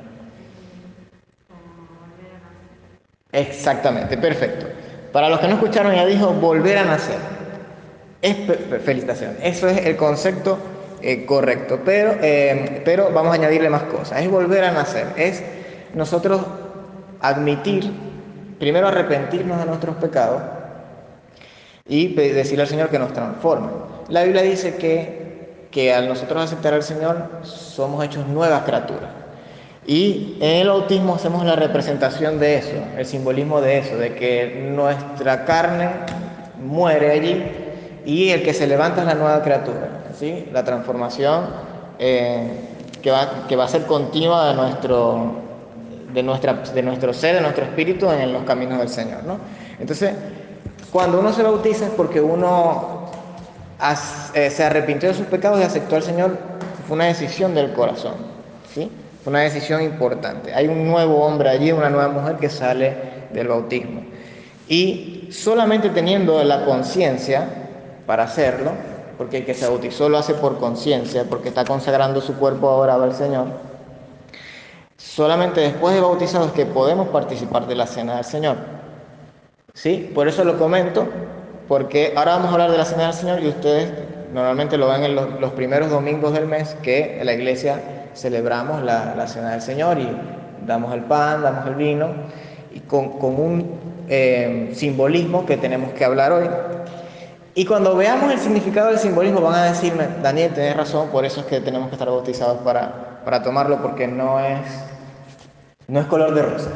Exactamente, 3.32 4.18
perfecto. 4.18 4.66
Para 5.10 5.30
los 5.30 5.40
que 5.40 5.48
no 5.48 5.54
escucharon, 5.54 5.94
ya 5.94 6.04
dijo 6.04 6.34
volver 6.34 6.76
a 6.76 6.84
nacer. 6.84 7.16
Es 8.20 8.36
felicitación. 8.84 9.38
Eso 9.42 9.68
es 9.68 9.86
el 9.86 9.96
concepto 9.96 10.58
eh, 11.02 11.26
correcto. 11.26 11.80
Pero, 11.84 12.16
eh, 12.22 12.82
pero 12.84 13.10
vamos 13.12 13.32
a 13.32 13.34
añadirle 13.34 13.70
más 13.70 13.84
cosas. 13.84 14.22
Es 14.22 14.30
volver 14.30 14.64
a 14.64 14.72
nacer. 14.72 15.06
Es 15.16 15.42
nosotros 15.94 16.42
admitir, 17.20 17.90
primero 18.58 18.88
arrepentirnos 18.88 19.58
de 19.58 19.66
nuestros 19.66 19.96
pecados 19.96 20.42
y 21.86 22.14
decirle 22.14 22.62
al 22.62 22.68
Señor 22.68 22.88
que 22.90 22.98
nos 22.98 23.12
transforme. 23.12 23.68
La 24.08 24.22
Biblia 24.24 24.42
dice 24.42 24.76
que, 24.76 25.66
que 25.70 25.94
al 25.94 26.08
nosotros 26.08 26.44
aceptar 26.44 26.74
al 26.74 26.82
Señor 26.82 27.28
somos 27.42 28.04
hechos 28.04 28.26
nuevas 28.26 28.62
criaturas. 28.62 29.10
Y 29.86 30.36
en 30.40 30.56
el 30.56 30.68
bautismo 30.68 31.14
hacemos 31.14 31.46
la 31.46 31.56
representación 31.56 32.38
de 32.38 32.56
eso, 32.56 32.76
el 32.98 33.06
simbolismo 33.06 33.62
de 33.62 33.78
eso, 33.78 33.96
de 33.96 34.14
que 34.14 34.68
nuestra 34.70 35.46
carne 35.46 35.88
muere 36.62 37.10
allí 37.10 37.42
y 38.04 38.28
el 38.28 38.42
que 38.42 38.52
se 38.52 38.66
levanta 38.66 39.00
es 39.00 39.06
la 39.06 39.14
nueva 39.14 39.42
criatura, 39.42 39.97
¿sí? 40.18 40.48
la 40.52 40.64
transformación 40.64 41.46
eh, 41.98 42.50
que, 43.02 43.10
va, 43.10 43.46
que 43.48 43.56
va 43.56 43.64
a 43.64 43.68
ser 43.68 43.86
continua 43.86 44.48
de 44.48 44.54
nuestro, 44.54 45.32
de, 46.12 46.22
nuestra, 46.22 46.54
de 46.54 46.82
nuestro 46.82 47.12
ser, 47.12 47.36
de 47.36 47.40
nuestro 47.40 47.64
espíritu 47.64 48.10
en 48.10 48.32
los 48.32 48.42
caminos 48.44 48.78
del 48.78 48.88
Señor. 48.88 49.24
¿no? 49.24 49.38
Entonces, 49.78 50.12
cuando 50.92 51.20
uno 51.20 51.32
se 51.32 51.42
bautiza 51.42 51.86
es 51.86 51.92
porque 51.92 52.20
uno 52.20 53.10
eh, 54.34 54.50
se 54.50 54.64
arrepintió 54.64 55.08
de 55.08 55.14
sus 55.14 55.26
pecados 55.26 55.60
y 55.60 55.62
aceptó 55.62 55.96
al 55.96 56.02
Señor, 56.02 56.36
fue 56.86 56.96
una 56.96 57.06
decisión 57.06 57.54
del 57.54 57.72
corazón, 57.72 58.14
¿sí? 58.74 58.90
fue 59.22 59.30
una 59.30 59.40
decisión 59.40 59.82
importante. 59.82 60.54
Hay 60.54 60.66
un 60.66 60.86
nuevo 60.86 61.24
hombre 61.24 61.50
allí, 61.50 61.70
una 61.72 61.90
nueva 61.90 62.08
mujer 62.08 62.36
que 62.36 62.48
sale 62.48 62.96
del 63.32 63.48
bautismo. 63.48 64.02
Y 64.68 65.28
solamente 65.30 65.90
teniendo 65.90 66.42
la 66.44 66.64
conciencia, 66.64 67.46
para 68.06 68.24
hacerlo, 68.24 68.72
porque 69.18 69.38
el 69.38 69.44
que 69.44 69.52
se 69.52 69.66
bautizó 69.66 70.08
lo 70.08 70.16
hace 70.16 70.34
por 70.34 70.58
conciencia, 70.58 71.24
porque 71.28 71.48
está 71.48 71.64
consagrando 71.64 72.20
su 72.20 72.36
cuerpo 72.36 72.70
ahora 72.70 72.94
al 72.94 73.14
Señor. 73.14 73.46
Solamente 74.96 75.60
después 75.60 75.92
de 75.94 76.00
bautizados 76.00 76.52
que 76.52 76.64
podemos 76.64 77.08
participar 77.08 77.66
de 77.66 77.74
la 77.74 77.88
cena 77.88 78.14
del 78.14 78.24
Señor. 78.24 78.56
¿Sí? 79.74 80.10
Por 80.14 80.28
eso 80.28 80.44
lo 80.44 80.56
comento, 80.56 81.08
porque 81.66 82.14
ahora 82.16 82.36
vamos 82.36 82.50
a 82.50 82.52
hablar 82.52 82.70
de 82.70 82.78
la 82.78 82.84
cena 82.84 83.04
del 83.06 83.12
Señor 83.12 83.42
y 83.42 83.48
ustedes 83.48 83.92
normalmente 84.32 84.76
lo 84.76 84.88
ven 84.88 85.04
en 85.04 85.14
los, 85.16 85.52
primeros 85.52 85.90
domingos 85.90 86.32
del 86.32 86.46
mes 86.46 86.76
que 86.82 87.18
en 87.20 87.26
la 87.26 87.32
iglesia 87.32 88.10
celebramos 88.14 88.82
la, 88.82 89.26
cena 89.26 89.50
del 89.50 89.62
Señor 89.62 89.98
y 89.98 90.08
damos 90.64 90.94
el 90.94 91.02
pan, 91.02 91.42
damos 91.42 91.66
el 91.66 91.74
vino, 91.74 92.08
y 92.72 92.80
con, 92.80 93.10
un 93.20 93.78
eh, 94.08 94.70
simbolismo 94.74 95.44
que 95.44 95.56
tenemos 95.56 95.92
que 95.92 96.04
hablar 96.04 96.32
hoy, 96.32 96.48
y 97.58 97.64
cuando 97.64 97.96
veamos 97.96 98.30
el 98.30 98.38
significado 98.38 98.90
del 98.90 99.00
simbolismo 99.00 99.40
van 99.40 99.56
a 99.56 99.64
decirme, 99.64 100.06
Daniel, 100.22 100.54
tenés 100.54 100.76
razón, 100.76 101.08
por 101.08 101.24
eso 101.24 101.40
es 101.40 101.46
que 101.46 101.60
tenemos 101.60 101.88
que 101.88 101.96
estar 101.96 102.06
bautizados 102.06 102.58
para, 102.58 103.20
para 103.24 103.42
tomarlo, 103.42 103.82
porque 103.82 104.06
no 104.06 104.38
es, 104.38 104.60
no 105.88 105.98
es 105.98 106.06
color 106.06 106.36
de 106.36 106.42
rosa. 106.42 106.70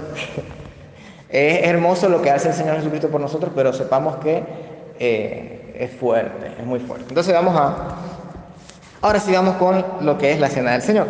es 1.28 1.68
hermoso 1.68 2.08
lo 2.08 2.20
que 2.20 2.32
hace 2.32 2.48
el 2.48 2.54
Señor 2.54 2.78
Jesucristo 2.78 3.10
por 3.10 3.20
nosotros, 3.20 3.52
pero 3.54 3.72
sepamos 3.72 4.16
que 4.16 4.42
eh, 4.98 5.72
es 5.78 5.92
fuerte, 5.92 6.50
es 6.58 6.66
muy 6.66 6.80
fuerte. 6.80 7.06
Entonces 7.10 7.32
vamos 7.32 7.54
a... 7.56 7.76
Ahora 9.02 9.20
sí 9.20 9.30
vamos 9.30 9.58
con 9.58 9.84
lo 10.00 10.18
que 10.18 10.32
es 10.32 10.40
la 10.40 10.48
cena 10.48 10.72
del 10.72 10.82
Señor. 10.82 11.06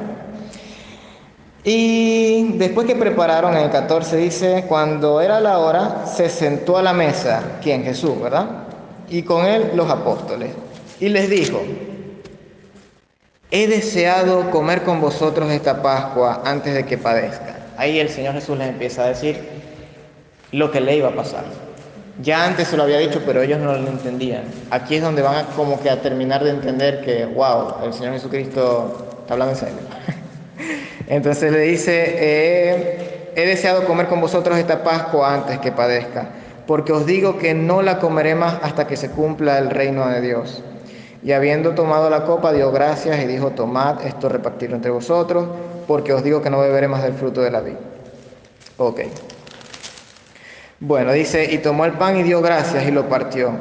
Y 1.64 2.59
después 2.59 2.87
que 2.87 2.95
prepararon 2.95 3.57
en 3.57 3.62
el 3.62 3.71
14 3.71 4.19
dice, 4.19 4.67
cuando 4.69 5.23
era 5.23 5.41
la 5.41 5.61
hora, 5.61 6.05
se 6.05 6.29
sentó 6.29 6.76
a 6.76 6.83
la 6.83 6.93
mesa, 6.93 7.59
¿quién? 7.62 7.85
Jesús, 7.85 8.21
¿verdad? 8.21 8.69
Y 9.12 9.23
con 9.23 9.45
él 9.45 9.73
los 9.75 9.90
apóstoles. 9.90 10.50
Y 10.99 11.11
les 11.11 11.28
dijo, 11.28 11.62
he 13.50 13.66
deseado 13.66 14.50
comer 14.50 14.83
con 14.83 15.00
vosotros 15.02 15.50
esta 15.50 15.83
Pascua 15.83 16.42
antes 16.47 16.75
de 16.75 16.87
que 16.87 16.97
padezca. 16.97 17.57
Ahí 17.76 18.00
el 18.00 18.09
Señor 18.09 18.35
Jesús 18.35 18.57
les 18.57 18.69
empieza 18.69 19.04
a 19.04 19.09
decir 19.09 19.38
lo 20.50 20.71
que 20.71 20.81
le 20.81 20.97
iba 20.97 21.11
a 21.11 21.14
pasar. 21.14 21.45
Ya 22.23 22.47
antes 22.47 22.69
se 22.69 22.76
lo 22.76 22.85
había 22.85 22.99
dicho, 22.99 23.23
pero 23.26 23.42
ellos 23.42 23.59
no 23.59 23.76
lo 23.76 23.88
entendían. 23.88 24.45
Aquí 24.71 24.97
es 24.97 25.02
donde 25.02 25.21
van 25.21 25.37
a, 25.37 25.47
como 25.49 25.81
que 25.81 25.90
a 25.90 26.00
terminar 26.00 26.42
de 26.42 26.50
entender 26.50 27.02
que, 27.04 27.26
wow, 27.26 27.85
el 27.85 27.92
Señor 27.92 28.14
Jesucristo 28.14 29.19
está 29.21 29.35
hablando 29.35 29.52
en 29.52 29.61
serio. 29.61 29.78
Entonces 31.09 31.52
le 31.52 31.61
dice, 31.61 33.28
he 33.35 33.47
deseado 33.47 33.85
comer 33.85 34.07
con 34.07 34.23
vosotros 34.23 34.57
esta 34.57 34.83
Pascua 34.83 35.35
antes 35.35 35.59
que 35.59 35.73
padezca, 35.73 36.31
porque 36.66 36.92
os 36.92 37.07
digo 37.07 37.38
que 37.38 37.54
no 37.54 37.83
la 37.83 37.99
comeré 37.99 38.35
más 38.35 38.59
hasta 38.62 38.87
que 38.87 38.97
se 38.97 39.11
cumpla 39.11 39.59
el 39.59 39.71
reino 39.71 40.09
de 40.09 40.21
Dios. 40.21 40.62
Y 41.23 41.33
habiendo 41.33 41.75
tomado 41.75 42.11
la 42.11 42.25
copa, 42.25 42.52
dio 42.52 42.73
gracias 42.73 43.23
y 43.23 43.26
dijo, 43.26 43.50
tomad 43.50 44.04
esto, 44.04 44.28
repartirlo 44.28 44.76
entre 44.76 44.90
vosotros, 44.90 45.47
porque 45.87 46.12
os 46.12 46.25
digo 46.25 46.42
que 46.42 46.50
no 46.50 46.61
beberé 46.61 46.88
más 46.88 47.02
del 47.02 47.14
fruto 47.14 47.40
de 47.42 47.50
la 47.50 47.61
vid. 47.61 47.75
Ok. 48.76 49.00
Bueno, 50.81 51.12
dice, 51.12 51.52
y 51.52 51.59
tomó 51.59 51.85
el 51.85 51.92
pan 51.92 52.16
y 52.16 52.25
dio 52.25 52.42
gracias 52.42 52.87
y 52.87 52.90
lo 52.90 53.09
partió. 53.09 53.52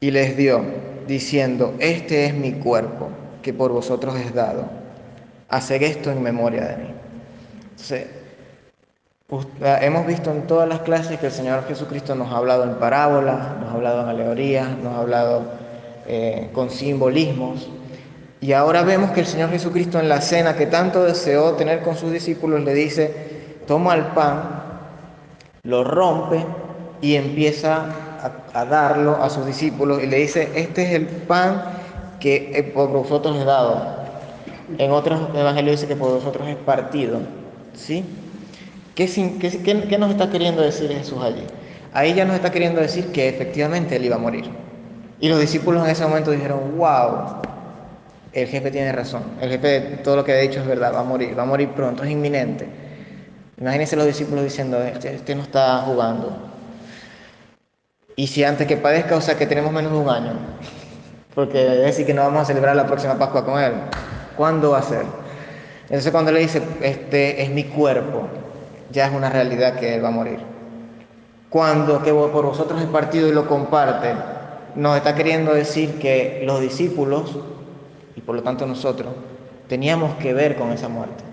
Y 0.00 0.10
les 0.10 0.36
dio, 0.36 0.64
diciendo, 1.06 1.74
este 1.78 2.26
es 2.26 2.34
mi 2.34 2.54
cuerpo, 2.54 3.08
que 3.40 3.52
por 3.52 3.70
vosotros 3.70 4.16
es 4.16 4.34
dado. 4.34 4.68
Haced 5.48 5.82
esto 5.82 6.10
en 6.10 6.22
memoria 6.22 6.64
de 6.64 6.76
mí. 6.78 6.94
Entonces, 7.70 8.06
hemos 9.80 10.06
visto 10.06 10.30
en 10.30 10.46
todas 10.46 10.68
las 10.68 10.80
clases 10.80 11.18
que 11.18 11.26
el 11.26 11.32
Señor 11.32 11.64
Jesucristo 11.66 12.14
nos 12.14 12.30
ha 12.32 12.36
hablado 12.36 12.64
en 12.64 12.74
parábolas, 12.74 13.58
nos 13.60 13.70
ha 13.70 13.74
hablado 13.74 14.02
en 14.02 14.08
alegorías, 14.08 14.68
nos 14.78 14.94
ha 14.94 14.98
hablado 14.98 15.42
eh, 16.06 16.50
con 16.52 16.70
simbolismos. 16.70 17.68
Y 18.40 18.52
ahora 18.52 18.82
vemos 18.82 19.12
que 19.12 19.20
el 19.20 19.26
Señor 19.26 19.50
Jesucristo 19.50 20.00
en 20.00 20.08
la 20.08 20.20
cena 20.20 20.56
que 20.56 20.66
tanto 20.66 21.04
deseó 21.04 21.52
tener 21.52 21.82
con 21.82 21.96
sus 21.96 22.10
discípulos 22.10 22.62
le 22.62 22.74
dice, 22.74 23.14
toma 23.66 23.94
el 23.94 24.06
pan, 24.06 24.62
lo 25.62 25.84
rompe 25.84 26.44
y 27.00 27.14
empieza 27.14 27.86
a, 28.52 28.64
darlo 28.64 29.22
a 29.22 29.30
sus 29.30 29.46
discípulos 29.46 30.02
y 30.02 30.06
le 30.06 30.18
dice, 30.18 30.50
este 30.54 30.82
es 30.82 30.90
el 30.92 31.06
pan 31.06 31.62
que 32.20 32.50
eh, 32.54 32.62
por 32.64 32.90
vosotros 32.90 33.36
he 33.36 33.44
dado. 33.44 34.02
En 34.78 34.90
otros 34.90 35.20
evangelios 35.34 35.80
dice 35.80 35.86
que 35.86 35.96
por 35.96 36.10
vosotros 36.10 36.48
es 36.48 36.56
partido. 36.56 37.20
¿Sí? 37.74 38.04
¿Qué, 38.94 39.06
qué, 39.40 39.86
qué 39.88 39.98
nos 39.98 40.10
está 40.10 40.30
queriendo 40.30 40.62
decir 40.62 40.90
Jesús 40.90 41.18
allí? 41.22 41.44
Ahí 41.94 42.14
ya 42.14 42.24
nos 42.24 42.36
está 42.36 42.50
queriendo 42.50 42.80
decir 42.80 43.12
que 43.12 43.28
efectivamente 43.28 43.96
él 43.96 44.04
iba 44.04 44.16
a 44.16 44.18
morir. 44.18 44.44
Y 45.20 45.28
los 45.28 45.38
discípulos 45.40 45.84
en 45.84 45.90
ese 45.90 46.04
momento 46.04 46.30
dijeron, 46.30 46.76
wow, 46.76 47.42
el 48.32 48.48
jefe 48.48 48.70
tiene 48.70 48.92
razón, 48.92 49.22
el 49.40 49.50
jefe 49.50 49.80
todo 50.02 50.16
lo 50.16 50.24
que 50.24 50.32
ha 50.32 50.38
dicho 50.38 50.60
es 50.60 50.66
verdad, 50.66 50.94
va 50.94 51.00
a 51.00 51.04
morir, 51.04 51.38
va 51.38 51.42
a 51.42 51.46
morir 51.46 51.68
pronto, 51.70 52.02
es 52.02 52.10
inminente. 52.10 52.66
Imagínense 53.60 53.94
los 53.94 54.06
discípulos 54.06 54.42
diciendo, 54.44 54.82
este, 54.82 55.14
este 55.14 55.34
no 55.34 55.42
está 55.42 55.82
jugando. 55.82 56.36
Y 58.16 58.26
si 58.26 58.42
antes 58.42 58.66
que 58.66 58.76
padezca, 58.76 59.16
o 59.16 59.20
sea 59.20 59.36
que 59.36 59.46
tenemos 59.46 59.72
menos 59.72 59.92
de 59.92 59.98
un 59.98 60.08
año, 60.08 60.32
porque 61.34 61.62
es 61.62 61.84
decir 61.84 62.06
que 62.06 62.14
no 62.14 62.22
vamos 62.22 62.42
a 62.42 62.44
celebrar 62.46 62.74
la 62.74 62.86
próxima 62.86 63.18
Pascua 63.18 63.44
con 63.44 63.60
él. 63.60 63.72
¿Cuándo 64.36 64.70
va 64.70 64.78
a 64.78 64.82
ser? 64.82 65.04
Entonces 65.84 66.10
cuando 66.10 66.32
le 66.32 66.40
dice, 66.40 66.62
este 66.80 67.42
es 67.42 67.50
mi 67.50 67.64
cuerpo, 67.64 68.28
ya 68.92 69.06
es 69.06 69.12
una 69.12 69.30
realidad 69.30 69.78
que 69.80 69.94
él 69.94 70.04
va 70.04 70.08
a 70.08 70.12
morir. 70.12 70.38
Cuando 71.48 72.02
que 72.02 72.12
por 72.12 72.44
vosotros 72.46 72.80
es 72.80 72.88
partido 72.88 73.28
y 73.28 73.32
lo 73.32 73.48
comparte, 73.48 74.14
nos 74.74 74.96
está 74.96 75.14
queriendo 75.14 75.52
decir 75.52 75.98
que 75.98 76.42
los 76.46 76.60
discípulos, 76.60 77.38
y 78.16 78.20
por 78.20 78.36
lo 78.36 78.42
tanto 78.42 78.66
nosotros, 78.66 79.12
teníamos 79.68 80.14
que 80.16 80.32
ver 80.32 80.56
con 80.56 80.70
esa 80.70 80.88
muerte. 80.88 81.24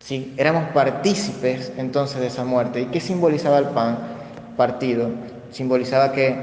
¿Sí? 0.00 0.34
Éramos 0.36 0.70
partícipes 0.70 1.72
entonces 1.76 2.20
de 2.20 2.28
esa 2.28 2.44
muerte. 2.44 2.82
¿Y 2.82 2.86
qué 2.86 3.00
simbolizaba 3.00 3.58
el 3.58 3.66
pan 3.66 3.98
partido? 4.56 5.10
Simbolizaba 5.50 6.12
que 6.12 6.36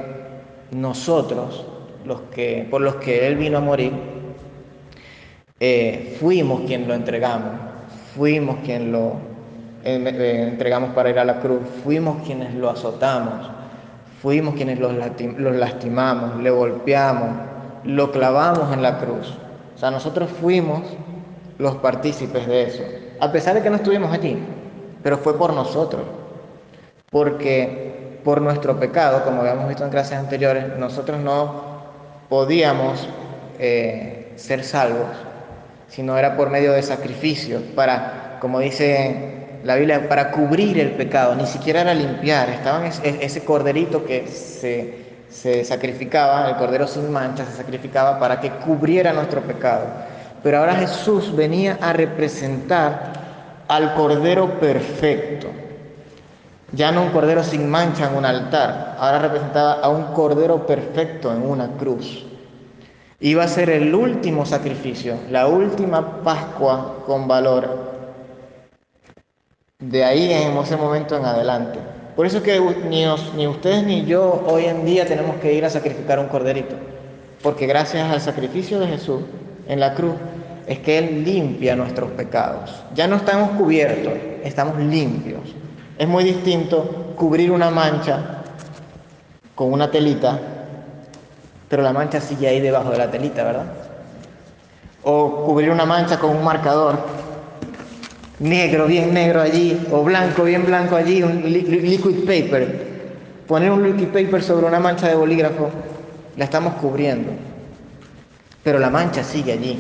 nosotros, 0.72 1.66
los 2.06 2.22
que, 2.34 2.68
por 2.70 2.82
los 2.82 2.96
que 2.96 3.28
Él 3.28 3.38
vino 3.38 3.58
a 3.58 3.62
morir, 3.62 3.94
eh, 5.60 6.18
fuimos 6.20 6.62
quien 6.68 6.88
lo 6.88 6.94
entregamos, 6.94 7.54
fuimos 8.14 8.58
quien 8.66 8.92
lo 8.92 9.35
entregamos 9.86 10.92
para 10.92 11.10
ir 11.10 11.20
a 11.20 11.26
la 11.26 11.40
cruz, 11.40 11.62
fuimos 11.84 12.24
quienes 12.26 12.54
lo 12.56 12.70
azotamos, 12.70 13.50
Fuimos 14.26 14.56
quienes 14.56 14.80
los, 14.80 14.92
lastimamos, 14.92 16.42
le 16.42 16.50
golpeamos, 16.50 17.30
lo 17.84 18.12
clavamos 18.12 18.74
en 18.74 18.82
la 18.82 18.98
cruz. 18.98 19.38
O 19.76 19.78
sea, 19.78 19.92
nosotros 19.92 20.32
fuimos 20.42 20.82
los 21.60 21.76
partícipes 21.76 22.48
de 22.48 22.64
eso, 22.64 22.84
a 23.20 23.32
pesar 23.32 23.54
de 23.54 23.62
que 23.62 23.70
no 23.70 23.76
estuvimos 23.76 24.12
allí, 24.12 24.36
pero 25.04 25.20
fue 25.20 25.38
por 25.38 25.54
nosotros, 25.54 26.02
porque 27.12 28.20
por 28.24 28.42
nuestro 28.42 28.80
pecado, 28.80 29.24
como 29.24 29.42
habíamos 29.42 29.68
visto 29.68 29.84
en 29.84 29.92
clases 29.92 30.18
anteriores, 30.18 30.76
nosotros 30.80 31.20
no 31.20 31.84
podíamos 32.28 33.08
eh, 33.60 34.34
ser 34.38 34.64
salvos, 34.64 35.16
sino 35.88 36.18
era 36.18 36.36
por 36.36 36.50
medio 36.50 36.74
de 36.74 36.82
sacrificios, 36.82 37.62
para, 37.76 38.40
como 38.42 38.60
dice 38.60 39.45
la 39.66 39.76
Biblia 39.76 40.08
para 40.08 40.32
cubrir 40.32 40.80
el 40.80 40.92
pecado, 40.92 41.34
ni 41.34 41.48
siquiera 41.48 41.82
era 41.82 41.94
limpiar, 41.94 42.50
estaba 42.50 42.86
ese 42.86 43.44
corderito 43.44 44.06
que 44.06 44.28
se, 44.28 45.24
se 45.28 45.66
sacrificaba, 45.66 46.48
el 46.50 46.56
cordero 46.56 46.88
sin 46.88 47.12
mancha 47.12 47.46
se 47.46 47.58
sacrificaba 47.58 48.20
para 48.20 48.40
que 48.40 48.52
cubriera 48.52 49.12
nuestro 49.12 49.42
pecado. 49.42 49.88
Pero 50.44 50.60
ahora 50.60 50.76
Jesús 50.76 51.36
venía 51.36 51.80
a 51.82 51.94
representar 51.94 53.14
al 53.68 53.96
cordero 53.96 54.60
perfecto. 54.60 55.48
Ya 56.72 56.92
no 56.92 57.02
un 57.02 57.10
cordero 57.10 57.44
sin 57.44 57.68
mancha 57.68 58.08
en 58.08 58.18
un 58.18 58.26
altar, 58.26 58.98
ahora 59.00 59.18
representaba 59.18 59.80
a 59.82 59.90
un 59.90 60.14
cordero 60.14 60.68
perfecto 60.68 61.34
en 61.34 61.42
una 61.42 61.70
cruz. 61.70 62.24
Iba 63.20 63.46
a 63.46 63.48
ser 63.48 63.72
el 63.72 63.96
último 63.96 64.46
sacrificio, 64.46 65.16
la 65.32 65.48
última 65.48 66.22
Pascua 66.22 66.98
con 67.08 67.28
valor 67.28 67.85
de 69.80 70.06
ahí 70.06 70.32
en 70.32 70.58
ese 70.58 70.78
momento 70.78 71.18
en 71.18 71.26
adelante. 71.26 71.80
Por 72.16 72.26
eso 72.26 72.42
que 72.42 72.60
ni, 72.90 73.06
ni 73.36 73.46
ustedes 73.46 73.84
ni 73.84 74.06
yo 74.06 74.42
hoy 74.48 74.66
en 74.66 74.86
día 74.86 75.06
tenemos 75.06 75.36
que 75.38 75.54
ir 75.54 75.66
a 75.66 75.70
sacrificar 75.70 76.18
un 76.18 76.28
corderito, 76.28 76.76
porque 77.44 77.68
gracias 77.68 78.10
al 78.10 78.22
sacrificio 78.22 78.80
de 78.80 78.88
Jesús 78.88 79.22
en 79.68 79.82
la 79.82 79.94
cruz 79.94 80.14
es 80.66 80.80
que 80.80 80.98
Él 80.98 81.26
limpia 81.26 81.76
nuestros 81.76 82.12
pecados. 82.12 82.84
Ya 82.94 83.08
no 83.08 83.18
estamos 83.18 83.50
cubiertos, 83.58 84.14
estamos 84.44 84.78
limpios. 84.78 85.42
Es 85.98 86.08
muy 86.08 86.24
distinto 86.24 87.14
cubrir 87.18 87.52
una 87.52 87.70
mancha 87.70 88.44
con 89.56 89.74
una 89.74 89.92
telita, 89.92 90.40
pero 91.68 91.84
la 91.84 91.92
mancha 91.92 92.22
sigue 92.22 92.48
ahí 92.48 92.62
debajo 92.62 92.92
de 92.92 92.98
la 92.98 93.12
telita, 93.12 93.44
¿verdad? 93.44 93.66
O 95.04 95.44
cubrir 95.46 95.70
una 95.70 95.86
mancha 95.86 96.18
con 96.18 96.30
un 96.30 96.44
marcador, 96.46 97.25
negro, 98.40 98.88
bien 98.88 99.14
negro 99.14 99.42
allí, 99.42 99.86
o 99.92 100.04
blanco, 100.04 100.44
bien 100.44 100.66
blanco 100.66 100.96
allí, 100.96 101.24
un 101.24 101.44
liquid 101.44 102.26
paper. 102.26 102.96
Poner 103.48 103.72
un 103.72 103.84
liquid 103.84 104.08
paper 104.08 104.42
sobre 104.44 104.66
una 104.66 104.80
mancha 104.80 105.08
de 105.08 105.16
bolígrafo, 105.16 105.70
la 106.36 106.46
estamos 106.46 106.76
cubriendo. 106.76 107.32
Pero 108.64 108.80
la 108.80 108.90
mancha 108.90 109.24
sigue 109.24 109.54
allí. 109.54 109.80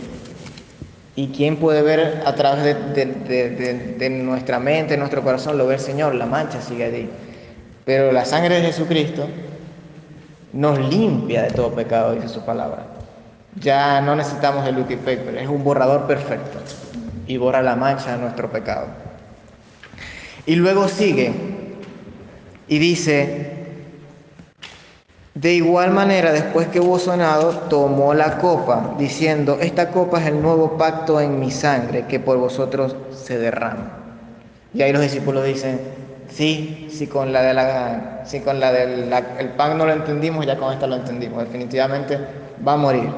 ¿Y 1.15 1.29
quién 1.29 1.57
puede 1.57 1.81
ver 1.81 2.23
a 2.25 2.35
través 2.35 2.75
de, 2.93 4.09
nuestra 4.23 4.59
mente, 4.59 4.97
nuestro 4.97 5.23
corazón? 5.23 5.57
Lo 5.57 5.65
ve 5.65 5.75
el 5.75 5.79
Señor, 5.79 6.13
la 6.15 6.25
mancha 6.25 6.61
sigue 6.61 6.83
allí. 6.83 7.09
Pero 7.85 8.11
la 8.11 8.25
sangre 8.25 8.55
de 8.55 8.67
Jesucristo 8.67 9.27
nos 10.53 10.77
limpia 10.89 11.43
de 11.43 11.51
todo 11.51 11.71
pecado, 11.73 12.13
dice 12.13 12.29
su 12.29 12.41
palabra. 12.41 12.87
Ya 13.59 14.01
no 14.01 14.15
necesitamos 14.15 14.67
el 14.67 14.75
liquid 14.75 14.97
paper, 14.97 15.37
es 15.37 15.47
un 15.47 15.63
borrador 15.63 16.05
perfecto 16.05 16.59
y 17.27 17.37
borra 17.37 17.61
la 17.61 17.75
mancha 17.75 18.13
de 18.13 18.17
nuestro 18.19 18.49
pecado. 18.51 18.87
Y 20.45 20.55
luego 20.55 20.87
sigue 20.87 21.33
y 22.67 22.77
dice, 22.77 23.53
de 25.33 25.53
igual 25.53 25.91
manera, 25.91 26.31
después 26.31 26.67
que 26.67 26.79
hubo 26.79 26.99
sonado, 26.99 27.51
tomó 27.69 28.13
la 28.13 28.37
copa, 28.37 28.95
diciendo, 28.97 29.57
esta 29.59 29.89
copa 29.89 30.21
es 30.21 30.27
el 30.27 30.41
nuevo 30.41 30.77
pacto 30.77 31.19
en 31.19 31.39
mi 31.39 31.51
sangre, 31.51 32.05
que 32.07 32.19
por 32.19 32.37
vosotros 32.37 32.95
se 33.11 33.37
derrama. 33.37 33.91
Y 34.73 34.81
ahí 34.81 34.93
los 34.93 35.01
discípulos 35.01 35.45
dicen, 35.45 35.79
sí, 36.29 36.87
si 36.91 37.07
con 37.07 37.33
la 37.33 37.41
de 37.41 37.53
la, 37.53 38.23
con 38.43 38.59
la 38.59 38.71
del 38.71 39.11
el 39.39 39.49
pan 39.49 39.77
no 39.77 39.85
lo 39.85 39.93
entendimos, 39.93 40.45
ya 40.45 40.57
con 40.57 40.73
esta 40.73 40.85
lo 40.85 40.95
entendimos. 40.95 41.43
Definitivamente 41.43 42.19
va 42.65 42.73
a 42.73 42.77
morir, 42.77 43.09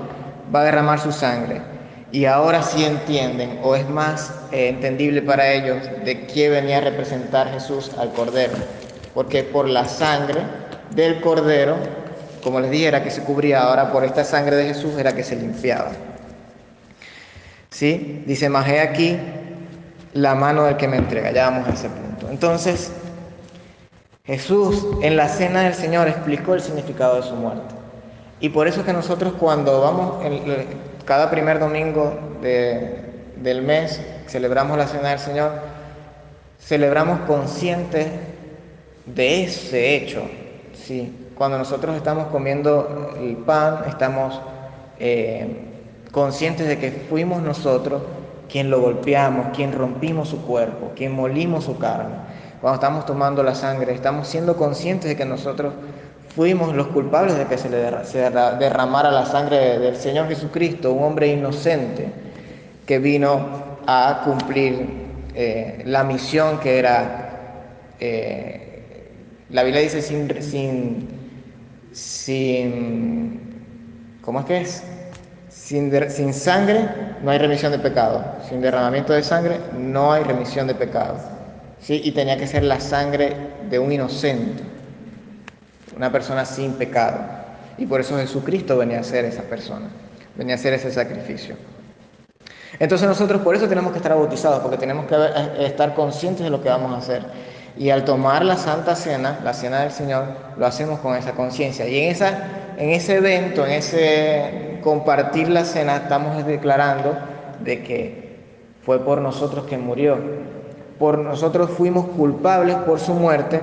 va 0.53 0.61
a 0.61 0.63
derramar 0.63 0.99
su 0.99 1.11
sangre 1.11 1.76
y 2.11 2.25
ahora 2.25 2.63
sí 2.63 2.83
entienden 2.85 3.59
o 3.63 3.75
es 3.75 3.87
más 3.89 4.33
eh, 4.51 4.69
entendible 4.69 5.21
para 5.21 5.51
ellos 5.51 5.77
de 6.05 6.25
qué 6.27 6.49
venía 6.49 6.77
a 6.77 6.81
representar 6.81 7.51
Jesús 7.51 7.91
al 7.97 8.13
Cordero. 8.13 8.53
Porque 9.13 9.43
por 9.43 9.67
la 9.67 9.85
sangre 9.85 10.41
del 10.91 11.19
Cordero, 11.21 11.75
como 12.43 12.59
les 12.59 12.71
dije, 12.71 12.87
era 12.87 13.03
que 13.03 13.11
se 13.11 13.23
cubría, 13.23 13.63
ahora 13.63 13.91
por 13.91 14.05
esta 14.05 14.23
sangre 14.23 14.55
de 14.55 14.67
Jesús 14.67 14.97
era 14.97 15.13
que 15.13 15.23
se 15.23 15.35
limpiaba. 15.35 15.91
¿Sí? 17.69 18.23
Dice, 18.25 18.49
más 18.49 18.67
aquí 18.69 19.17
la 20.13 20.33
mano 20.33 20.63
del 20.63 20.77
que 20.77 20.87
me 20.87 20.97
entrega. 20.97 21.31
Ya 21.31 21.49
vamos 21.49 21.67
a 21.67 21.73
ese 21.73 21.89
punto. 21.89 22.29
Entonces, 22.29 22.91
Jesús 24.23 24.87
en 25.01 25.17
la 25.17 25.27
cena 25.27 25.61
del 25.61 25.73
Señor 25.73 26.07
explicó 26.07 26.53
el 26.53 26.61
significado 26.61 27.17
de 27.17 27.23
su 27.23 27.35
muerte. 27.35 27.75
Y 28.39 28.49
por 28.49 28.67
eso 28.67 28.85
que 28.85 28.93
nosotros 28.93 29.33
cuando 29.39 29.81
vamos, 29.81 30.23
cada 31.07 31.31
primer 31.31 31.57
domingo 31.57 32.13
del 32.41 33.61
mes 33.61 34.01
celebramos 34.27 34.77
la 34.77 34.87
Cena 34.87 35.09
del 35.09 35.19
Señor, 35.19 35.51
celebramos 36.59 37.21
conscientes 37.21 38.07
de 39.05 39.45
ese 39.45 39.95
hecho. 39.95 40.23
¿sí? 40.73 41.31
Cuando 41.35 41.57
nosotros 41.57 41.95
estamos 41.95 42.27
comiendo 42.27 43.13
el 43.21 43.37
pan, 43.37 43.85
estamos 43.87 44.41
eh, 44.99 45.47
conscientes 46.11 46.67
de 46.67 46.77
que 46.77 46.91
fuimos 46.91 47.41
nosotros 47.41 48.01
quien 48.49 48.69
lo 48.69 48.81
golpeamos, 48.81 49.55
quien 49.55 49.71
rompimos 49.71 50.27
su 50.27 50.41
cuerpo, 50.45 50.91
quien 50.93 51.13
molimos 51.13 51.63
su 51.63 51.77
carne. 51.77 52.15
Cuando 52.59 52.75
estamos 52.75 53.05
tomando 53.05 53.43
la 53.43 53.55
sangre, 53.55 53.93
estamos 53.93 54.27
siendo 54.27 54.57
conscientes 54.57 55.07
de 55.07 55.15
que 55.15 55.25
nosotros 55.25 55.73
fuimos 56.35 56.75
los 56.75 56.87
culpables 56.87 57.37
de 57.37 57.45
que 57.45 57.57
se 57.57 57.69
le 57.69 57.77
derramara 57.77 59.11
la 59.11 59.25
sangre 59.25 59.79
del 59.79 59.95
Señor 59.95 60.27
Jesucristo, 60.27 60.91
un 60.91 61.03
hombre 61.03 61.27
inocente 61.27 62.11
que 62.85 62.99
vino 62.99 63.77
a 63.85 64.21
cumplir 64.23 64.87
eh, 65.33 65.83
la 65.85 66.03
misión 66.03 66.59
que 66.59 66.79
era, 66.79 67.29
eh, 67.99 69.11
la 69.49 69.63
Biblia 69.63 69.81
dice, 69.81 70.01
sin, 70.01 70.41
sin, 70.41 71.07
sin, 71.91 73.39
¿cómo 74.21 74.39
es 74.41 74.45
que 74.45 74.61
es? 74.61 74.83
Sin, 75.49 75.91
sin 76.09 76.33
sangre 76.33 76.87
no 77.23 77.31
hay 77.31 77.39
remisión 77.39 77.71
de 77.71 77.79
pecado, 77.79 78.23
sin 78.47 78.61
derramamiento 78.61 79.13
de 79.13 79.23
sangre 79.23 79.59
no 79.77 80.13
hay 80.13 80.23
remisión 80.23 80.67
de 80.67 80.75
pecado. 80.75 81.17
¿sí? 81.81 82.01
Y 82.03 82.11
tenía 82.11 82.37
que 82.37 82.47
ser 82.47 82.63
la 82.63 82.79
sangre 82.79 83.35
de 83.69 83.79
un 83.79 83.91
inocente 83.91 84.76
una 85.97 86.11
persona 86.11 86.45
sin 86.45 86.73
pecado. 86.73 87.19
Y 87.77 87.85
por 87.85 87.99
eso 87.99 88.17
Jesucristo 88.17 88.77
venía 88.77 88.99
a 88.99 89.03
ser 89.03 89.25
esa 89.25 89.41
persona, 89.43 89.87
venía 90.35 90.55
a 90.55 90.57
ser 90.57 90.73
ese 90.73 90.91
sacrificio. 90.91 91.55
Entonces 92.79 93.07
nosotros 93.07 93.41
por 93.41 93.55
eso 93.55 93.67
tenemos 93.67 93.91
que 93.91 93.97
estar 93.97 94.13
bautizados, 94.13 94.59
porque 94.59 94.77
tenemos 94.77 95.07
que 95.07 95.15
eh, 95.15 95.65
estar 95.65 95.95
conscientes 95.95 96.43
de 96.43 96.49
lo 96.51 96.61
que 96.61 96.69
vamos 96.69 96.93
a 96.93 96.97
hacer. 96.97 97.23
Y 97.75 97.89
al 97.89 98.05
tomar 98.05 98.45
la 98.45 98.57
Santa 98.57 98.95
Cena, 98.95 99.39
la 99.43 99.53
Cena 99.53 99.81
del 99.81 99.91
Señor, 99.91 100.25
lo 100.57 100.65
hacemos 100.65 100.99
con 100.99 101.15
esa 101.15 101.33
conciencia. 101.33 101.87
Y 101.87 101.97
en, 101.97 102.11
esa, 102.11 102.73
en 102.77 102.89
ese 102.89 103.15
evento, 103.17 103.65
en 103.65 103.73
ese 103.73 104.79
compartir 104.83 105.49
la 105.49 105.63
cena, 105.63 105.97
estamos 105.97 106.45
declarando 106.45 107.15
de 107.63 107.83
que 107.83 108.39
fue 108.83 109.03
por 109.03 109.21
nosotros 109.21 109.65
que 109.65 109.77
murió. 109.77 110.17
Por 110.97 111.19
nosotros 111.19 111.69
fuimos 111.71 112.07
culpables 112.07 112.75
por 112.77 112.99
su 112.99 113.13
muerte 113.13 113.61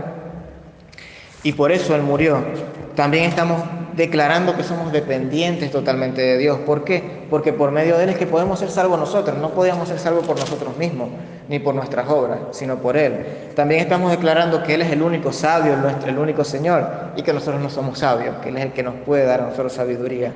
y 1.44 1.52
por 1.52 1.70
eso 1.70 1.94
Él 1.94 2.02
murió. 2.02 2.42
También 2.96 3.24
estamos 3.24 3.62
declarando 3.96 4.56
que 4.56 4.64
somos 4.64 4.90
dependientes 4.92 5.70
totalmente 5.70 6.20
de 6.20 6.38
Dios. 6.38 6.58
¿Por 6.66 6.84
qué? 6.84 7.26
Porque 7.30 7.52
por 7.52 7.70
medio 7.70 7.96
de 7.96 8.04
Él 8.04 8.10
es 8.10 8.16
que 8.16 8.26
podemos 8.26 8.58
ser 8.58 8.70
salvos 8.70 8.98
nosotros. 8.98 9.38
No 9.38 9.50
podíamos 9.50 9.88
ser 9.88 9.98
salvos 9.98 10.26
por 10.26 10.38
nosotros 10.38 10.76
mismos, 10.76 11.10
ni 11.48 11.58
por 11.58 11.74
nuestras 11.74 12.08
obras, 12.08 12.38
sino 12.52 12.78
por 12.78 12.96
Él. 12.96 13.26
También 13.54 13.80
estamos 13.80 14.10
declarando 14.10 14.62
que 14.62 14.74
Él 14.74 14.82
es 14.82 14.90
el 14.90 15.02
único 15.02 15.32
sabio, 15.32 15.76
el 16.06 16.18
único 16.18 16.44
Señor, 16.44 16.88
y 17.16 17.22
que 17.22 17.32
nosotros 17.32 17.62
no 17.62 17.70
somos 17.70 17.98
sabios, 17.98 18.36
que 18.42 18.48
Él 18.48 18.56
es 18.56 18.64
el 18.64 18.72
que 18.72 18.82
nos 18.82 18.94
puede 19.06 19.24
dar 19.24 19.42
a 19.42 19.44
nosotros 19.44 19.72
sabiduría. 19.72 20.32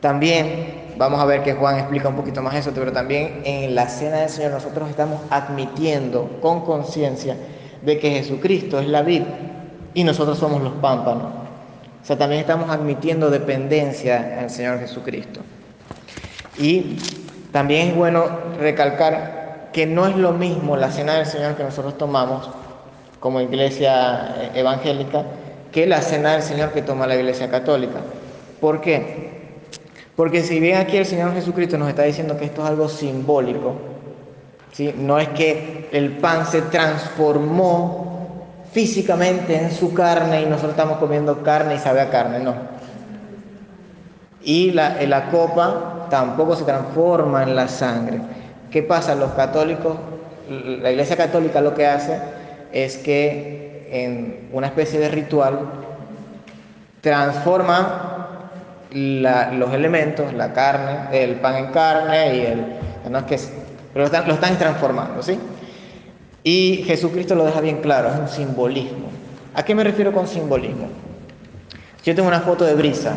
También 0.00 0.94
vamos 0.96 1.20
a 1.20 1.24
ver 1.24 1.42
que 1.42 1.54
Juan 1.54 1.78
explica 1.78 2.08
un 2.08 2.14
poquito 2.14 2.40
más 2.40 2.54
eso, 2.54 2.70
pero 2.74 2.92
también 2.92 3.42
en 3.44 3.74
la 3.74 3.88
cena 3.88 4.18
del 4.18 4.28
Señor 4.28 4.52
nosotros 4.52 4.88
estamos 4.88 5.20
admitiendo 5.28 6.38
con 6.40 6.64
conciencia 6.64 7.36
de 7.82 7.98
que 7.98 8.10
Jesucristo 8.10 8.78
es 8.78 8.86
la 8.86 9.02
vid 9.02 9.22
y 9.94 10.04
nosotros 10.04 10.38
somos 10.38 10.62
los 10.62 10.74
pámpanos. 10.74 11.24
O 12.02 12.06
sea, 12.06 12.16
también 12.16 12.40
estamos 12.40 12.70
admitiendo 12.70 13.30
dependencia 13.30 14.38
al 14.40 14.50
Señor 14.50 14.78
Jesucristo. 14.78 15.40
Y 16.58 16.96
también 17.52 17.88
es 17.88 17.96
bueno 17.96 18.24
recalcar 18.58 19.70
que 19.72 19.86
no 19.86 20.06
es 20.06 20.16
lo 20.16 20.32
mismo 20.32 20.76
la 20.76 20.90
cena 20.90 21.14
del 21.14 21.26
Señor 21.26 21.56
que 21.56 21.64
nosotros 21.64 21.98
tomamos 21.98 22.50
como 23.20 23.40
iglesia 23.40 24.34
eh, 24.38 24.50
evangélica 24.54 25.24
que 25.72 25.86
la 25.86 26.00
cena 26.00 26.32
del 26.32 26.42
Señor 26.42 26.72
que 26.72 26.82
toma 26.82 27.06
la 27.06 27.16
iglesia 27.16 27.50
católica. 27.50 28.00
¿Por 28.60 28.80
qué? 28.80 29.28
Porque 30.16 30.42
si 30.42 30.58
bien 30.60 30.78
aquí 30.78 30.96
el 30.96 31.06
Señor 31.06 31.34
Jesucristo 31.34 31.78
nos 31.78 31.88
está 31.88 32.02
diciendo 32.02 32.36
que 32.38 32.46
esto 32.46 32.62
es 32.64 32.70
algo 32.70 32.88
simbólico, 32.88 33.74
¿sí? 34.72 34.94
no 34.96 35.18
es 35.18 35.28
que 35.28 35.88
el 35.92 36.16
pan 36.16 36.46
se 36.46 36.62
transformó 36.62 38.07
físicamente 38.72 39.56
en 39.56 39.70
su 39.70 39.94
carne 39.94 40.42
y 40.42 40.46
nosotros 40.46 40.72
estamos 40.72 40.98
comiendo 40.98 41.42
carne 41.42 41.76
y 41.76 41.78
sabe 41.78 42.00
a 42.00 42.10
carne, 42.10 42.40
no. 42.40 42.54
Y 44.42 44.70
la, 44.72 45.00
la 45.02 45.30
copa 45.30 46.06
tampoco 46.10 46.56
se 46.56 46.64
transforma 46.64 47.42
en 47.42 47.56
la 47.56 47.68
sangre. 47.68 48.20
¿Qué 48.70 48.82
pasa? 48.82 49.14
Los 49.14 49.32
católicos, 49.32 49.96
la 50.48 50.90
Iglesia 50.90 51.16
Católica 51.16 51.60
lo 51.60 51.74
que 51.74 51.86
hace 51.86 52.20
es 52.72 52.98
que 52.98 53.88
en 53.90 54.48
una 54.52 54.66
especie 54.66 55.00
de 55.00 55.08
ritual 55.08 55.60
transforma 57.00 58.50
los 58.90 59.74
elementos, 59.74 60.32
la 60.32 60.52
carne, 60.52 61.08
el 61.12 61.36
pan 61.36 61.56
en 61.56 61.66
carne 61.72 62.36
y 62.36 62.40
el... 62.40 62.66
No 63.10 63.18
es 63.18 63.24
que, 63.24 63.38
pero 63.94 64.08
lo 64.26 64.34
están 64.34 64.58
transformando, 64.58 65.22
¿sí? 65.22 65.38
Y 66.50 66.82
Jesucristo 66.86 67.34
lo 67.34 67.44
deja 67.44 67.60
bien 67.60 67.82
claro, 67.82 68.08
es 68.08 68.18
un 68.18 68.28
simbolismo. 68.28 69.08
¿A 69.52 69.62
qué 69.66 69.74
me 69.74 69.84
refiero 69.84 70.14
con 70.14 70.26
simbolismo? 70.26 70.88
Yo 72.02 72.14
tengo 72.14 72.26
una 72.26 72.40
foto 72.40 72.64
de 72.64 72.74
brisa, 72.74 73.14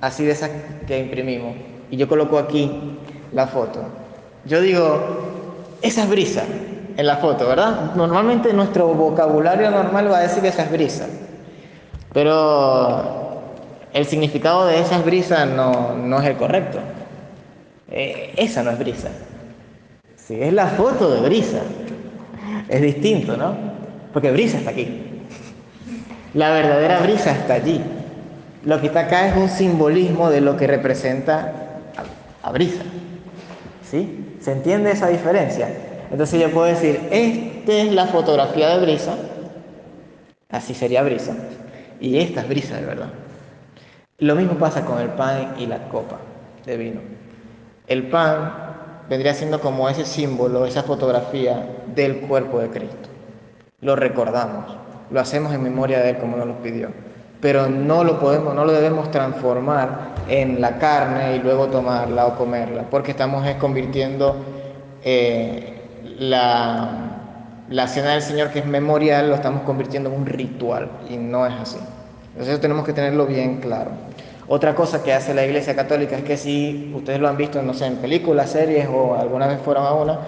así 0.00 0.24
de 0.24 0.32
esa 0.32 0.48
que 0.86 0.98
imprimimos, 0.98 1.54
y 1.90 1.98
yo 1.98 2.08
coloco 2.08 2.38
aquí 2.38 2.72
la 3.34 3.46
foto. 3.46 3.80
Yo 4.46 4.62
digo, 4.62 4.98
esa 5.82 6.04
es 6.04 6.08
brisa 6.08 6.44
en 6.96 7.06
la 7.06 7.18
foto, 7.18 7.46
¿verdad? 7.46 7.94
Normalmente 7.94 8.50
nuestro 8.54 8.94
vocabulario 8.94 9.70
normal 9.70 10.10
va 10.10 10.16
a 10.16 10.22
decir 10.22 10.42
esa 10.46 10.62
es 10.62 10.72
brisa, 10.72 11.06
pero 12.14 13.42
el 13.92 14.06
significado 14.06 14.64
de 14.64 14.80
esa 14.80 14.96
es 14.96 15.04
brisa 15.04 15.44
no, 15.44 16.18
es 16.18 16.26
el 16.26 16.36
correcto. 16.36 16.78
Eh, 17.90 18.32
esa 18.38 18.62
no 18.62 18.70
es 18.70 18.78
brisa. 18.78 19.10
Sí, 20.16 20.40
es 20.40 20.54
la 20.54 20.68
foto 20.68 21.10
de 21.10 21.20
brisa. 21.20 21.60
Es 22.68 22.82
distinto, 22.82 23.36
¿no? 23.36 23.54
Porque 24.12 24.30
brisa 24.30 24.58
está 24.58 24.70
aquí. 24.70 24.88
La 26.34 26.50
verdadera 26.50 27.00
brisa 27.00 27.32
está 27.32 27.54
allí. 27.54 27.80
Lo 28.64 28.80
que 28.80 28.88
está 28.88 29.00
acá 29.00 29.28
es 29.28 29.36
un 29.36 29.48
simbolismo 29.48 30.28
de 30.28 30.40
lo 30.40 30.56
que 30.56 30.66
representa 30.66 31.52
a, 32.42 32.50
brisa. 32.50 32.82
¿Sí? 33.88 34.36
¿Se 34.40 34.52
entiende 34.52 34.90
esa 34.90 35.08
diferencia? 35.08 35.68
Entonces 36.10 36.40
yo 36.40 36.50
puedo 36.50 36.66
decir, 36.66 37.00
esta 37.10 37.72
es 37.72 37.92
la 37.92 38.06
fotografía 38.06 38.76
de 38.76 38.84
brisa, 38.84 39.14
así 40.50 40.74
sería 40.74 41.02
brisa, 41.02 41.34
y 42.00 42.18
esta 42.18 42.40
es 42.42 42.48
brisa 42.48 42.76
de 42.76 42.86
verdad. 42.86 43.08
Lo 44.18 44.34
mismo 44.34 44.54
pasa 44.54 44.84
con 44.84 45.00
el 45.00 45.10
pan 45.10 45.54
y 45.58 45.66
la 45.66 45.88
copa 45.88 46.18
de 46.64 46.76
vino. 46.76 47.00
El 47.86 48.08
pan 48.08 48.65
vendría 49.08 49.34
siendo 49.34 49.60
como 49.60 49.88
ese 49.88 50.04
símbolo, 50.04 50.66
esa 50.66 50.82
fotografía 50.82 51.66
del 51.94 52.20
cuerpo 52.20 52.58
de 52.60 52.68
Cristo. 52.68 53.08
Lo 53.80 53.96
recordamos, 53.96 54.76
lo 55.10 55.20
hacemos 55.20 55.52
en 55.52 55.62
memoria 55.62 56.00
de 56.00 56.10
Él 56.10 56.18
como 56.18 56.36
nos 56.36 56.46
lo 56.46 56.62
pidió, 56.62 56.88
pero 57.40 57.68
no 57.68 58.04
lo 58.04 58.18
podemos, 58.18 58.54
no 58.54 58.64
lo 58.64 58.72
debemos 58.72 59.10
transformar 59.10 60.14
en 60.28 60.60
la 60.60 60.78
carne 60.78 61.36
y 61.36 61.38
luego 61.40 61.68
tomarla 61.68 62.26
o 62.26 62.36
comerla, 62.36 62.84
porque 62.90 63.12
estamos 63.12 63.46
convirtiendo 63.56 64.36
eh, 65.02 65.80
la, 66.18 67.06
la 67.68 67.88
cena 67.88 68.12
del 68.12 68.22
Señor 68.22 68.50
que 68.50 68.60
es 68.60 68.66
memorial, 68.66 69.28
lo 69.28 69.34
estamos 69.34 69.62
convirtiendo 69.62 70.10
en 70.10 70.16
un 70.16 70.26
ritual 70.26 70.90
y 71.08 71.16
no 71.16 71.46
es 71.46 71.54
así. 71.54 71.78
Entonces 72.28 72.54
eso 72.54 72.60
tenemos 72.60 72.84
que 72.84 72.92
tenerlo 72.92 73.26
bien 73.26 73.60
claro. 73.60 73.90
Otra 74.48 74.76
cosa 74.76 75.02
que 75.02 75.12
hace 75.12 75.34
la 75.34 75.44
Iglesia 75.44 75.74
Católica 75.74 76.16
es 76.16 76.22
que 76.22 76.36
si 76.36 76.92
ustedes 76.94 77.18
lo 77.18 77.28
han 77.28 77.36
visto, 77.36 77.60
no 77.62 77.74
sé, 77.74 77.86
en 77.86 77.96
películas, 77.96 78.50
series 78.50 78.88
o 78.88 79.16
alguna 79.16 79.48
vez 79.48 79.60
fueron 79.60 79.84
a 79.84 79.92
una, 79.92 80.18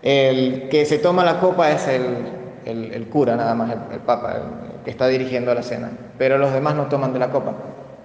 el 0.00 0.68
que 0.68 0.86
se 0.86 0.98
toma 0.98 1.24
la 1.24 1.40
copa 1.40 1.72
es 1.72 1.88
el, 1.88 3.08
cura 3.10 3.34
nada 3.34 3.54
más, 3.56 3.72
el, 3.72 3.98
papa, 4.00 4.36
el 4.36 4.84
que 4.84 4.90
está 4.90 5.08
dirigiendo 5.08 5.52
la 5.54 5.64
cena. 5.64 5.90
Pero 6.18 6.38
los 6.38 6.52
demás 6.52 6.76
no 6.76 6.86
toman 6.86 7.12
de 7.12 7.18
la 7.18 7.30
copa, 7.30 7.52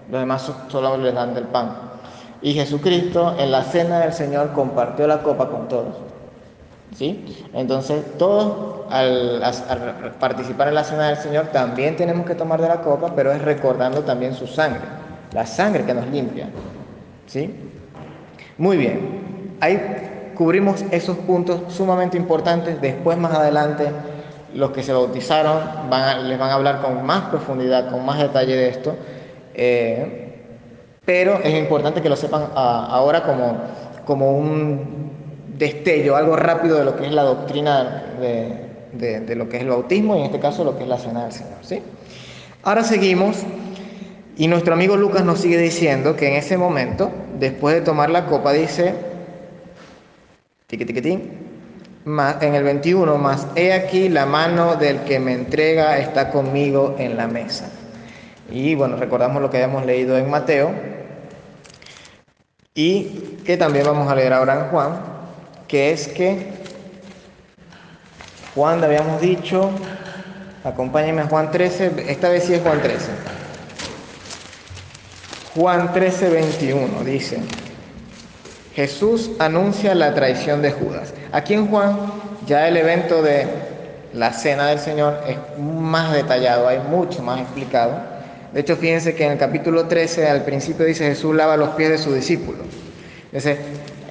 los 0.10 0.20
demás 0.20 0.52
solo 0.70 0.98
les 0.98 1.14
dan 1.14 1.36
del 1.36 1.46
pan. 1.46 1.72
Y 2.42 2.54
Jesucristo 2.54 3.36
en 3.38 3.52
la 3.52 3.62
cena 3.62 4.00
del 4.00 4.14
Señor 4.14 4.54
compartió 4.54 5.06
la 5.06 5.22
copa 5.22 5.50
con 5.50 5.68
todos. 5.68 5.98
¿Sí? 6.96 7.48
Entonces, 7.54 8.04
todos 8.18 8.86
al 8.90 9.42
participar 10.20 10.68
en 10.68 10.76
la 10.76 10.84
cena 10.84 11.10
del 11.10 11.18
Señor 11.18 11.48
también 11.48 11.96
tenemos 11.96 12.26
que 12.26 12.34
tomar 12.34 12.60
de 12.60 12.68
la 12.68 12.82
copa, 12.82 13.14
pero 13.16 13.32
es 13.32 13.42
recordando 13.42 14.02
también 14.02 14.34
su 14.34 14.48
sangre 14.48 15.03
la 15.32 15.46
sangre 15.46 15.84
que 15.84 15.94
nos 15.94 16.08
limpia. 16.08 16.50
¿Sí? 17.28 17.54
Muy 18.58 18.78
bien. 18.78 19.58
Ahí 19.60 20.32
cubrimos 20.36 20.84
esos 20.92 21.18
puntos 21.18 21.74
sumamente 21.74 22.18
importantes. 22.18 22.82
Después, 22.82 23.18
más 23.18 23.34
adelante, 23.34 23.86
los 24.54 24.72
que 24.72 24.84
se 24.84 24.94
bautizaron 24.94 25.90
van 25.90 26.30
les 26.30 26.38
van 26.38 26.50
a 26.50 26.54
hablar 26.54 26.82
con 26.82 27.06
más 27.06 27.30
profundidad, 27.30 27.90
con 27.90 28.06
más 28.06 28.20
detalle 28.20 28.56
de 28.56 28.70
esto. 28.70 28.96
Eh, 29.54 30.20
pero 31.06 31.40
es 31.44 31.54
importante 31.58 32.02
que 32.02 32.10
lo 32.10 32.16
sepan 32.16 32.50
ah, 32.56 32.88
ahora 32.90 33.24
como, 33.24 33.58
como 34.06 34.38
un 34.38 35.12
destello, 35.58 36.16
algo 36.16 36.36
rápido 36.36 36.78
de 36.78 36.86
lo 36.86 36.96
que 36.96 37.06
es 37.06 37.12
la 37.12 37.24
doctrina 37.24 38.16
de, 38.20 39.20
de, 39.22 39.36
lo 39.36 39.50
que 39.50 39.58
es 39.58 39.64
el 39.64 39.70
bautismo 39.70 40.16
y 40.16 40.20
en 40.20 40.26
este 40.26 40.40
caso 40.40 40.64
lo 40.64 40.78
que 40.78 40.84
es 40.84 40.90
la 40.90 40.98
cena 40.98 41.24
del 41.24 41.32
Señor. 41.32 41.58
¿sí? 41.62 41.82
Ahora 42.64 42.84
seguimos 42.84 43.44
y 44.36 44.48
nuestro 44.48 44.74
amigo 44.74 44.98
Lucas 44.98 45.24
nos 45.24 45.40
sigue 45.40 45.58
diciendo 45.58 46.16
que 46.16 46.28
en 46.28 46.34
ese 46.36 46.58
momento, 46.58 47.12
después 47.40 47.76
de 47.76 47.82
tomar 47.82 48.10
la 48.10 48.26
copa, 48.26 48.52
dice, 48.52 48.96
tiqui, 50.68 50.84
en 52.06 52.56
el 52.56 52.64
21, 52.64 53.18
más 53.18 53.48
he 53.56 53.74
aquí 53.74 54.10
la 54.10 54.26
mano 54.26 54.76
del 54.76 55.02
que 55.02 55.20
me 55.20 55.34
entrega 55.34 56.00
está 56.00 56.32
conmigo 56.32 56.96
en 56.98 57.16
la 57.16 57.28
mesa. 57.28 57.70
Y 58.52 58.76
bueno, 58.76 58.98
recordamos 58.98 59.42
lo 59.42 59.50
que 59.50 59.58
habíamos 59.58 59.86
leído 59.86 60.18
en 60.18 60.30
Mateo 60.30 60.72
y 62.74 63.04
que 63.46 63.56
también 63.56 63.86
vamos 63.86 64.12
a 64.12 64.16
leer 64.16 64.34
ahora 64.34 64.66
en 64.66 64.66
Juan, 64.70 65.00
que 65.68 65.92
es 65.92 66.08
que 66.08 66.52
Juan, 68.56 68.84
habíamos 68.84 69.22
dicho, 69.22 69.72
acompáñenme 70.64 71.22
a 71.22 71.26
Juan 71.26 71.52
13, 71.52 72.06
esta 72.08 72.30
vez 72.30 72.44
sí 72.44 72.54
es 72.54 72.62
Juan 72.62 72.82
13. 72.82 73.33
Juan 75.56 75.94
13, 75.94 76.30
21 76.30 77.04
dice, 77.04 77.38
Jesús 78.74 79.32
anuncia 79.38 79.94
la 79.94 80.16
traición 80.16 80.64
de 80.64 80.72
Judas. 80.72 81.14
Aquí 81.32 81.54
en 81.54 81.68
Juan 81.68 81.96
ya 82.48 82.68
el 82.68 82.76
evento 82.76 83.22
de 83.22 83.48
la 84.14 84.34
cena 84.34 84.68
del 84.68 84.80
Señor 84.80 85.20
es 85.28 85.38
más 85.60 86.12
detallado, 86.12 86.68
hay 86.68 86.80
mucho 86.80 87.22
más 87.22 87.40
explicado. 87.40 88.02
De 88.52 88.62
hecho, 88.62 88.76
fíjense 88.76 89.14
que 89.14 89.26
en 89.26 89.34
el 89.34 89.38
capítulo 89.38 89.86
13 89.86 90.28
al 90.28 90.44
principio 90.44 90.86
dice 90.86 91.06
Jesús 91.06 91.36
lava 91.36 91.56
los 91.56 91.70
pies 91.70 91.90
de 91.90 91.98
sus 92.00 92.16
discípulos. 92.16 92.66
Dice, 93.32 93.58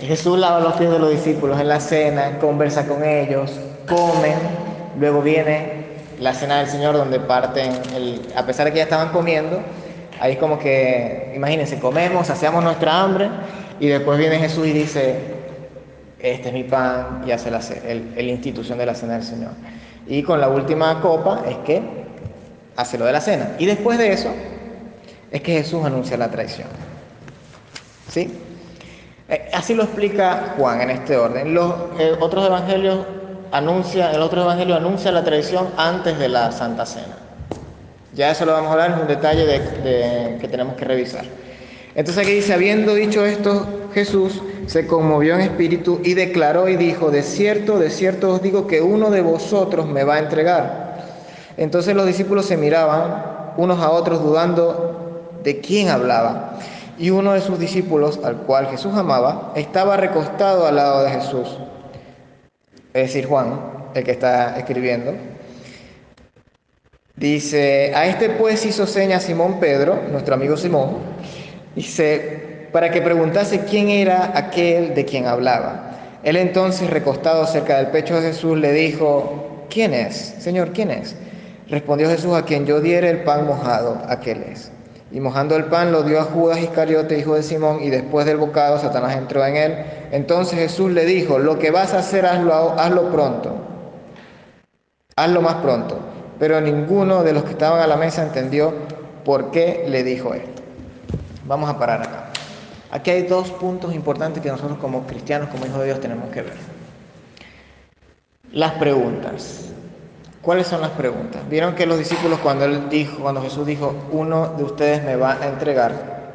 Jesús 0.00 0.38
lava 0.38 0.60
los 0.60 0.74
pies 0.74 0.90
de 0.90 0.98
los 0.98 1.10
discípulos 1.10 1.60
en 1.60 1.68
la 1.68 1.80
cena, 1.80 2.38
conversa 2.40 2.86
con 2.86 3.04
ellos, 3.04 3.52
comen, 3.88 4.34
luego 4.98 5.22
viene 5.22 5.82
la 6.20 6.34
cena 6.34 6.58
del 6.58 6.68
Señor 6.68 6.96
donde 6.96 7.18
parten, 7.18 7.72
a 8.36 8.46
pesar 8.46 8.66
de 8.66 8.72
que 8.72 8.78
ya 8.78 8.84
estaban 8.84 9.10
comiendo, 9.10 9.60
ahí 10.22 10.36
como 10.36 10.56
que, 10.56 11.32
imagínense, 11.34 11.80
comemos, 11.80 12.30
hacemos 12.30 12.62
nuestra 12.62 13.02
hambre 13.02 13.28
y 13.80 13.88
después 13.88 14.16
viene 14.20 14.38
Jesús 14.38 14.68
y 14.68 14.72
dice, 14.72 15.16
este 16.20 16.48
es 16.48 16.54
mi 16.54 16.62
pan 16.62 17.24
y 17.26 17.32
hace 17.32 17.50
la, 17.50 17.60
el, 17.88 18.28
institución 18.28 18.78
de 18.78 18.86
la 18.86 18.94
cena 18.94 19.14
del 19.14 19.24
Señor. 19.24 19.50
Y 20.06 20.22
con 20.22 20.40
la 20.40 20.48
última 20.48 21.00
copa 21.00 21.42
es 21.48 21.56
que 21.66 21.82
hace 22.76 22.98
lo 22.98 23.04
de 23.04 23.12
la 23.12 23.20
cena. 23.20 23.56
Y 23.58 23.66
después 23.66 23.98
de 23.98 24.12
eso 24.12 24.30
es 25.32 25.42
que 25.42 25.54
Jesús 25.54 25.84
anuncia 25.84 26.16
la 26.16 26.30
traición. 26.30 26.68
¿Sí? 28.08 28.32
Eh, 29.28 29.50
así 29.52 29.74
lo 29.74 29.82
explica 29.82 30.54
Juan 30.56 30.82
en 30.82 30.90
este 30.90 31.16
orden. 31.16 31.52
Los 31.52 31.74
eh, 31.98 32.14
otros 32.20 32.46
evangelios 32.46 33.00
anuncia, 33.50 34.12
el 34.12 34.22
otro 34.22 34.42
evangelio 34.42 34.76
anuncia 34.76 35.10
la 35.10 35.24
traición 35.24 35.70
antes 35.76 36.16
de 36.16 36.28
la 36.28 36.52
Santa 36.52 36.86
Cena. 36.86 37.21
Ya 38.14 38.30
eso 38.30 38.44
lo 38.44 38.52
vamos 38.52 38.68
a 38.68 38.72
hablar, 38.72 38.90
es 38.90 39.00
un 39.00 39.08
detalle 39.08 39.46
de, 39.46 40.38
que 40.38 40.48
tenemos 40.48 40.74
que 40.76 40.84
revisar. 40.84 41.24
Entonces 41.94 42.22
aquí 42.22 42.34
dice, 42.34 42.52
habiendo 42.52 42.94
dicho 42.94 43.24
esto, 43.24 43.88
Jesús 43.94 44.42
se 44.66 44.86
conmovió 44.86 45.34
en 45.34 45.42
espíritu 45.42 46.00
y 46.04 46.14
declaró 46.14 46.68
y 46.68 46.76
dijo, 46.76 47.10
de 47.10 47.22
cierto, 47.22 47.78
de 47.78 47.90
cierto 47.90 48.30
os 48.30 48.42
digo 48.42 48.66
que 48.66 48.80
uno 48.82 49.10
de 49.10 49.22
vosotros 49.22 49.86
me 49.86 50.04
va 50.04 50.16
a 50.16 50.18
entregar. 50.18 51.04
Entonces 51.56 51.94
los 51.94 52.06
discípulos 52.06 52.46
se 52.46 52.56
miraban 52.56 53.54
unos 53.56 53.80
a 53.80 53.90
otros 53.90 54.22
dudando 54.22 55.38
de 55.42 55.60
quién 55.60 55.88
hablaba. 55.88 56.58
Y 56.98 57.10
uno 57.10 57.32
de 57.32 57.40
sus 57.40 57.58
discípulos, 57.58 58.20
al 58.22 58.36
cual 58.42 58.68
Jesús 58.68 58.94
amaba, 58.94 59.52
estaba 59.56 59.96
recostado 59.96 60.66
al 60.66 60.76
lado 60.76 61.02
de 61.04 61.10
Jesús. 61.10 61.58
Es 62.92 63.08
decir, 63.08 63.26
Juan, 63.26 63.60
el 63.94 64.04
que 64.04 64.12
está 64.12 64.58
escribiendo. 64.58 65.12
Dice, 67.22 67.92
a 67.94 68.06
este 68.06 68.30
pues 68.30 68.66
hizo 68.66 68.84
seña 68.84 69.20
Simón 69.20 69.60
Pedro, 69.60 69.96
nuestro 70.10 70.34
amigo 70.34 70.56
Simón, 70.56 70.96
Dice, 71.76 72.66
para 72.72 72.90
que 72.90 73.00
preguntase 73.00 73.60
quién 73.60 73.90
era 73.90 74.36
aquel 74.36 74.92
de 74.96 75.04
quien 75.04 75.26
hablaba. 75.28 76.18
Él 76.24 76.34
entonces, 76.34 76.90
recostado 76.90 77.46
cerca 77.46 77.76
del 77.76 77.92
pecho 77.92 78.20
de 78.20 78.32
Jesús, 78.32 78.58
le 78.58 78.72
dijo, 78.72 79.66
¿quién 79.70 79.94
es? 79.94 80.34
Señor, 80.40 80.72
¿quién 80.72 80.90
es? 80.90 81.14
Respondió 81.68 82.10
Jesús, 82.10 82.34
a 82.34 82.44
quien 82.44 82.66
yo 82.66 82.80
diere 82.80 83.08
el 83.08 83.22
pan 83.22 83.46
mojado, 83.46 84.02
aquel 84.08 84.42
es. 84.42 84.72
Y 85.12 85.20
mojando 85.20 85.54
el 85.54 85.66
pan 85.66 85.92
lo 85.92 86.02
dio 86.02 86.18
a 86.18 86.24
Judas 86.24 86.58
Iscariote, 86.58 87.20
hijo 87.20 87.36
de 87.36 87.44
Simón, 87.44 87.84
y 87.84 87.90
después 87.90 88.26
del 88.26 88.38
bocado 88.38 88.80
Satanás 88.80 89.16
entró 89.16 89.46
en 89.46 89.56
él. 89.56 89.76
Entonces 90.10 90.58
Jesús 90.58 90.90
le 90.90 91.06
dijo, 91.06 91.38
lo 91.38 91.60
que 91.60 91.70
vas 91.70 91.94
a 91.94 92.00
hacer, 92.00 92.26
hazlo, 92.26 92.74
hazlo 92.76 93.12
pronto. 93.12 93.54
Hazlo 95.14 95.40
más 95.40 95.54
pronto. 95.62 96.11
Pero 96.38 96.60
ninguno 96.60 97.22
de 97.22 97.32
los 97.32 97.44
que 97.44 97.50
estaban 97.50 97.80
a 97.80 97.86
la 97.86 97.96
mesa 97.96 98.22
entendió 98.22 98.72
por 99.24 99.50
qué 99.50 99.86
le 99.88 100.02
dijo 100.02 100.34
esto. 100.34 100.62
Vamos 101.46 101.68
a 101.70 101.78
parar 101.78 102.02
acá. 102.02 102.30
Aquí 102.90 103.10
hay 103.10 103.22
dos 103.22 103.50
puntos 103.50 103.94
importantes 103.94 104.42
que 104.42 104.50
nosotros 104.50 104.78
como 104.78 105.06
cristianos, 105.06 105.48
como 105.48 105.66
hijos 105.66 105.78
de 105.80 105.86
Dios, 105.86 106.00
tenemos 106.00 106.30
que 106.30 106.42
ver. 106.42 106.54
Las 108.52 108.72
preguntas. 108.72 109.72
¿Cuáles 110.42 110.66
son 110.66 110.80
las 110.80 110.90
preguntas? 110.90 111.48
Vieron 111.48 111.74
que 111.74 111.86
los 111.86 111.98
discípulos 111.98 112.40
cuando 112.40 112.64
él 112.64 112.88
dijo, 112.90 113.22
cuando 113.22 113.40
Jesús 113.40 113.64
dijo, 113.66 113.94
uno 114.10 114.48
de 114.56 114.64
ustedes 114.64 115.02
me 115.04 115.16
va 115.16 115.38
a 115.40 115.46
entregar. 115.46 116.32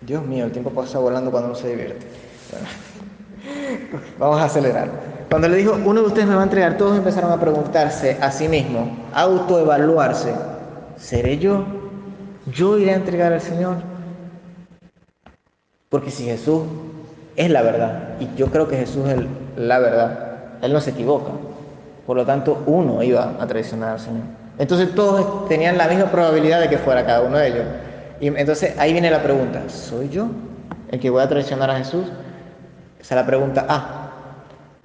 Dios 0.00 0.24
mío, 0.24 0.44
el 0.44 0.52
tiempo 0.52 0.70
pasa 0.70 0.98
volando 0.98 1.30
cuando 1.30 1.48
uno 1.48 1.58
se 1.58 1.70
divierte. 1.70 2.06
vamos 4.18 4.38
a 4.38 4.44
acelerar. 4.44 5.15
Cuando 5.30 5.48
le 5.48 5.56
dijo, 5.56 5.76
uno 5.84 6.00
de 6.02 6.06
ustedes 6.06 6.28
me 6.28 6.34
va 6.34 6.42
a 6.42 6.44
entregar, 6.44 6.76
todos 6.76 6.96
empezaron 6.96 7.32
a 7.32 7.40
preguntarse 7.40 8.16
a 8.20 8.30
sí 8.30 8.48
mismos, 8.48 8.88
autoevaluarse, 9.12 10.34
¿seré 10.96 11.38
yo? 11.38 11.64
yo 12.46 12.78
iré 12.78 12.92
a 12.92 12.96
entregar 12.96 13.32
al 13.32 13.40
Señor. 13.40 13.76
Porque 15.88 16.10
si 16.10 16.24
Jesús 16.24 16.62
es 17.36 17.50
la 17.50 17.62
verdad, 17.62 18.14
y 18.20 18.28
yo 18.36 18.46
creo 18.46 18.68
que 18.68 18.76
Jesús 18.76 19.08
es 19.08 19.18
la 19.56 19.78
verdad, 19.78 20.58
Él 20.62 20.72
no 20.72 20.80
se 20.80 20.90
equivoca. 20.90 21.30
Por 22.06 22.16
lo 22.16 22.24
tanto, 22.24 22.62
uno 22.66 23.02
iba 23.02 23.34
a 23.40 23.46
traicionar 23.46 23.90
al 23.90 24.00
Señor. 24.00 24.22
Entonces 24.58 24.94
todos 24.94 25.48
tenían 25.48 25.76
la 25.76 25.88
misma 25.88 26.06
probabilidad 26.06 26.60
de 26.60 26.68
que 26.68 26.78
fuera 26.78 27.04
cada 27.04 27.22
uno 27.22 27.36
de 27.38 27.48
ellos. 27.48 27.64
Y 28.20 28.28
entonces 28.28 28.74
ahí 28.78 28.92
viene 28.92 29.10
la 29.10 29.22
pregunta, 29.22 29.62
¿soy 29.68 30.08
yo 30.08 30.28
el 30.90 30.98
que 30.98 31.10
voy 31.10 31.22
a 31.22 31.28
traicionar 31.28 31.70
a 31.70 31.76
Jesús? 31.76 32.06
Esa 32.98 33.14
es 33.14 33.20
la 33.20 33.26
pregunta 33.26 33.66
A 33.68 33.95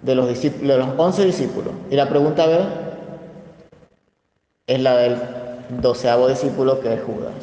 de 0.02 0.16
los, 0.16 0.28
discípulos, 0.28 0.68
de 0.68 0.78
los 0.78 0.90
11 0.98 1.26
discípulos. 1.26 1.74
Y 1.90 1.96
la 1.96 2.10
pregunta 2.10 2.46
B 2.48 2.60
es 4.68 4.80
la 4.82 4.98
del 4.98 5.18
doceavo 5.82 6.28
discípulo 6.28 6.80
que 6.82 6.94
es 6.94 7.02
Judas, 7.02 7.34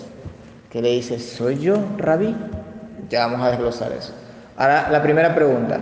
que 0.71 0.83
le 0.83 0.91
dice, 0.91 1.19
¿soy 1.19 1.59
yo, 1.59 1.77
rabí? 1.97 2.35
Ya 3.09 3.27
vamos 3.27 3.43
a 3.43 3.51
desglosar 3.51 3.93
eso. 3.93 4.13
Ahora, 4.57 4.89
la 4.91 5.03
primera 5.03 5.35
pregunta, 5.35 5.81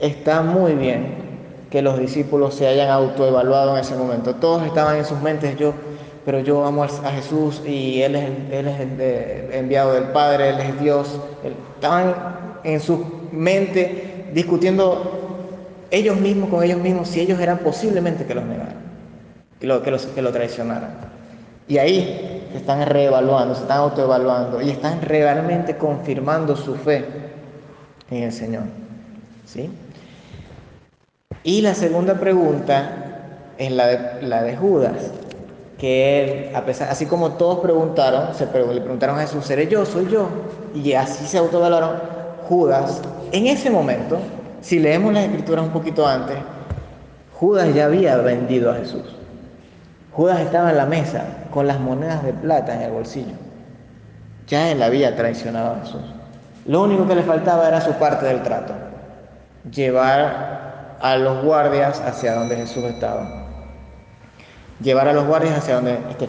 está 0.00 0.42
muy 0.42 0.72
bien 0.72 1.24
que 1.70 1.82
los 1.82 1.98
discípulos 1.98 2.54
se 2.54 2.68
hayan 2.68 2.88
autoevaluado 2.88 3.74
en 3.74 3.80
ese 3.80 3.96
momento. 3.96 4.36
Todos 4.36 4.64
estaban 4.64 4.96
en 4.96 5.04
sus 5.04 5.20
mentes, 5.20 5.56
yo, 5.56 5.74
pero 6.24 6.38
yo 6.40 6.64
amo 6.64 6.84
a 6.84 7.10
Jesús 7.10 7.60
y 7.66 8.00
Él 8.02 8.14
es, 8.14 8.30
él 8.52 8.68
es 8.68 8.80
el 8.80 9.52
enviado 9.52 9.94
del 9.94 10.04
Padre, 10.04 10.50
Él 10.50 10.60
es 10.60 10.80
Dios. 10.80 11.20
Estaban 11.42 12.14
en 12.62 12.80
su 12.80 13.04
mente 13.32 14.30
discutiendo 14.32 15.23
ellos 15.94 16.18
mismos 16.18 16.50
con 16.50 16.62
ellos 16.62 16.78
mismos 16.78 17.08
si 17.08 17.20
ellos 17.20 17.40
eran 17.40 17.58
posiblemente 17.58 18.24
que 18.26 18.34
los 18.34 18.44
negaran, 18.44 18.74
que 19.60 19.66
lo, 19.66 19.82
que 19.82 19.90
los, 19.90 20.06
que 20.06 20.22
lo 20.22 20.32
traicionaran. 20.32 20.90
Y 21.66 21.78
ahí 21.78 22.42
se 22.52 22.58
están 22.58 22.84
reevaluando, 22.86 23.54
se 23.54 23.62
están 23.62 23.78
autoevaluando 23.78 24.60
y 24.60 24.70
están 24.70 25.00
realmente 25.00 25.76
confirmando 25.76 26.56
su 26.56 26.74
fe 26.74 27.04
en 28.10 28.22
el 28.24 28.32
Señor. 28.32 28.64
¿Sí? 29.46 29.70
Y 31.42 31.60
la 31.60 31.74
segunda 31.74 32.14
pregunta 32.14 33.04
es 33.58 33.70
la 33.70 33.86
de, 33.86 34.22
la 34.22 34.42
de 34.42 34.56
Judas, 34.56 35.12
que 35.78 36.52
a 36.54 36.64
pesar, 36.64 36.88
así 36.90 37.06
como 37.06 37.32
todos 37.32 37.60
preguntaron, 37.60 38.34
se 38.34 38.46
le 38.46 38.80
preguntaron 38.80 39.18
a 39.18 39.22
Jesús, 39.22 39.44
¿seré 39.44 39.68
yo? 39.68 39.84
¿Soy 39.84 40.08
yo? 40.10 40.28
Y 40.74 40.92
así 40.94 41.26
se 41.26 41.38
autoevaluaron. 41.38 42.14
Judas, 42.48 43.00
en 43.32 43.46
ese 43.46 43.70
momento, 43.70 44.18
si 44.64 44.78
leemos 44.78 45.12
las 45.12 45.24
escrituras 45.24 45.66
un 45.66 45.72
poquito 45.72 46.08
antes, 46.08 46.38
Judas 47.38 47.74
ya 47.74 47.84
había 47.84 48.16
vendido 48.16 48.70
a 48.70 48.76
Jesús. 48.76 49.02
Judas 50.12 50.40
estaba 50.40 50.70
en 50.70 50.78
la 50.78 50.86
mesa 50.86 51.26
con 51.50 51.66
las 51.66 51.78
monedas 51.78 52.22
de 52.24 52.32
plata 52.32 52.74
en 52.74 52.80
el 52.80 52.92
bolsillo. 52.92 53.34
Ya 54.46 54.70
él 54.70 54.82
había 54.82 55.14
traicionado 55.16 55.74
a 55.74 55.80
Jesús. 55.80 56.00
Lo 56.64 56.82
único 56.82 57.06
que 57.06 57.14
le 57.14 57.22
faltaba 57.24 57.68
era 57.68 57.82
su 57.82 57.92
parte 57.92 58.24
del 58.24 58.42
trato. 58.42 58.72
Llevar 59.70 60.96
a 60.98 61.16
los 61.18 61.44
guardias 61.44 62.00
hacia 62.00 62.34
donde 62.34 62.56
Jesús 62.56 62.84
estaba. 62.84 63.44
Llevar 64.80 65.08
a 65.08 65.12
los 65.12 65.26
guardias 65.26 65.58
hacia 65.58 65.74
donde 65.74 65.98
este, 66.08 66.26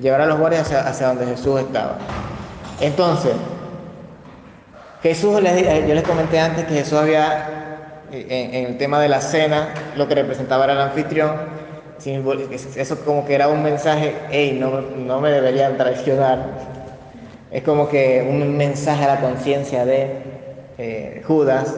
llevar 0.00 0.22
a 0.22 0.26
los 0.26 0.40
guardias 0.40 0.72
hacia, 0.72 1.06
donde 1.06 1.26
Jesús 1.26 1.60
estaba. 1.60 1.98
Entonces, 2.80 3.32
Jesús, 5.04 5.38
eh, 5.44 5.84
yo 5.86 5.94
les 5.94 6.02
comenté 6.02 6.40
antes 6.40 6.64
que 6.64 6.76
Jesús 6.76 6.94
había, 6.94 7.46
eh, 8.10 8.26
en, 8.54 8.64
el 8.64 8.78
tema 8.78 8.98
de 8.98 9.10
la 9.10 9.20
cena, 9.20 9.68
lo 9.98 10.08
que 10.08 10.14
representaba 10.14 10.64
era 10.64 10.72
el 10.72 10.80
anfitrión, 10.80 11.32
eso 12.02 13.04
como 13.04 13.26
que 13.26 13.34
era 13.34 13.48
un 13.48 13.62
mensaje, 13.62 14.14
hey, 14.30 14.56
no, 14.58 14.80
no 14.80 15.20
me 15.20 15.30
deberían 15.30 15.76
traicionar. 15.76 16.38
Es 17.50 17.62
como 17.64 17.86
que 17.86 18.26
un 18.26 18.56
mensaje 18.56 19.04
a 19.04 19.16
la 19.16 19.20
conciencia 19.20 19.84
de 19.84 20.10
eh, 20.78 21.22
Judas. 21.26 21.76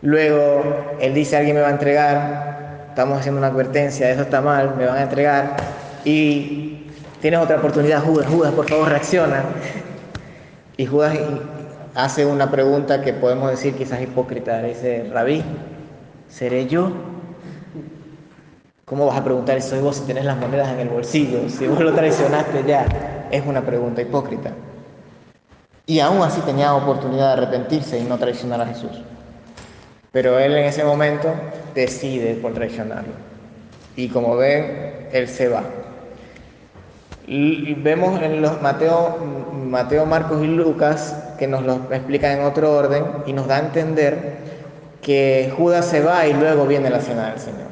Luego, 0.00 0.96
él 1.00 1.12
dice, 1.12 1.36
alguien 1.36 1.56
me 1.56 1.60
va 1.60 1.68
a 1.68 1.72
entregar, 1.72 2.86
estamos 2.88 3.18
haciendo 3.18 3.38
una 3.38 3.48
advertencia, 3.48 4.10
eso 4.10 4.22
está 4.22 4.40
mal, 4.40 4.76
me 4.78 4.86
van 4.86 4.96
a 4.96 5.02
entregar. 5.02 5.56
Y 6.06 6.86
tienes 7.20 7.38
otra 7.40 7.58
oportunidad, 7.58 8.02
Judas, 8.02 8.26
Judas, 8.28 8.52
por 8.54 8.66
favor, 8.66 8.88
reacciona. 8.88 9.44
Y 10.76 10.86
Judas 10.86 11.16
hace 11.94 12.26
una 12.26 12.50
pregunta 12.50 13.02
que 13.02 13.12
podemos 13.12 13.50
decir 13.50 13.74
quizás 13.74 14.00
hipócrita. 14.02 14.62
Dice, 14.62 15.08
Rabí, 15.12 15.42
¿seré 16.28 16.66
yo? 16.66 16.90
¿Cómo 18.84 19.06
vas 19.06 19.16
a 19.16 19.24
preguntar 19.24 19.60
soy 19.62 19.80
vos 19.80 19.96
si 19.96 20.06
tenés 20.06 20.24
las 20.24 20.36
monedas 20.36 20.68
en 20.68 20.80
el 20.80 20.88
bolsillo? 20.88 21.48
Si 21.48 21.66
vos 21.66 21.80
lo 21.80 21.94
traicionaste 21.94 22.64
ya, 22.66 22.86
es 23.30 23.44
una 23.46 23.62
pregunta 23.62 24.02
hipócrita. 24.02 24.50
Y 25.86 26.00
aún 26.00 26.22
así 26.22 26.40
tenía 26.42 26.74
oportunidad 26.74 27.28
de 27.36 27.42
arrepentirse 27.42 27.98
y 27.98 28.04
no 28.04 28.18
traicionar 28.18 28.60
a 28.60 28.66
Jesús. 28.66 29.02
Pero 30.12 30.38
él 30.38 30.54
en 30.56 30.64
ese 30.64 30.84
momento 30.84 31.32
decide 31.74 32.34
por 32.34 32.54
traicionarlo. 32.54 33.12
Y 33.96 34.08
como 34.08 34.36
ven, 34.36 35.08
él 35.12 35.28
se 35.28 35.48
va. 35.48 35.62
Y 37.26 37.74
vemos 37.74 38.20
en 38.20 38.42
los 38.42 38.60
Mateo, 38.60 39.18
Mateo, 39.52 40.04
Marcos 40.04 40.42
y 40.42 40.46
Lucas 40.46 41.23
que 41.38 41.46
nos 41.46 41.62
lo 41.62 41.74
explican 41.92 42.38
en 42.38 42.44
otro 42.44 42.72
orden 42.72 43.04
y 43.26 43.32
nos 43.32 43.46
da 43.46 43.56
a 43.56 43.60
entender 43.60 44.36
que 45.02 45.52
Judas 45.56 45.84
se 45.84 46.00
va 46.00 46.26
y 46.26 46.32
luego 46.32 46.66
viene 46.66 46.90
la 46.90 47.00
cena 47.00 47.30
del 47.30 47.38
Señor. 47.38 47.68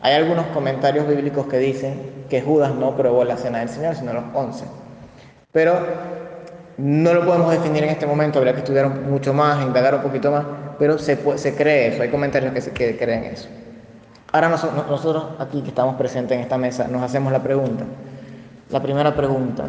Hay 0.00 0.14
algunos 0.14 0.46
comentarios 0.46 1.06
bíblicos 1.06 1.46
que 1.46 1.58
dicen 1.58 2.24
que 2.28 2.42
Judas 2.42 2.74
no 2.74 2.96
probó 2.96 3.24
la 3.24 3.36
cena 3.36 3.60
del 3.60 3.68
Señor, 3.68 3.94
sino 3.94 4.12
los 4.12 4.24
once. 4.34 4.64
Pero 5.52 5.74
no 6.78 7.14
lo 7.14 7.24
podemos 7.24 7.50
definir 7.50 7.84
en 7.84 7.90
este 7.90 8.06
momento, 8.06 8.38
habría 8.38 8.54
que 8.54 8.60
estudiar 8.60 8.88
mucho 8.88 9.32
más, 9.32 9.62
indagar 9.62 9.94
un 9.94 10.02
poquito 10.02 10.30
más, 10.30 10.44
pero 10.78 10.98
se, 10.98 11.18
se 11.36 11.54
cree 11.54 11.88
eso, 11.88 12.02
hay 12.02 12.08
comentarios 12.08 12.52
que, 12.52 12.96
creen 12.96 13.24
eso. 13.24 13.48
Ahora 14.32 14.48
nosotros 14.48 15.26
aquí 15.38 15.60
que 15.60 15.68
estamos 15.68 15.96
presentes 15.96 16.36
en 16.36 16.42
esta 16.42 16.56
mesa 16.56 16.88
nos 16.88 17.02
hacemos 17.02 17.32
la 17.32 17.42
pregunta, 17.42 17.84
la 18.70 18.82
primera 18.82 19.14
pregunta, 19.14 19.64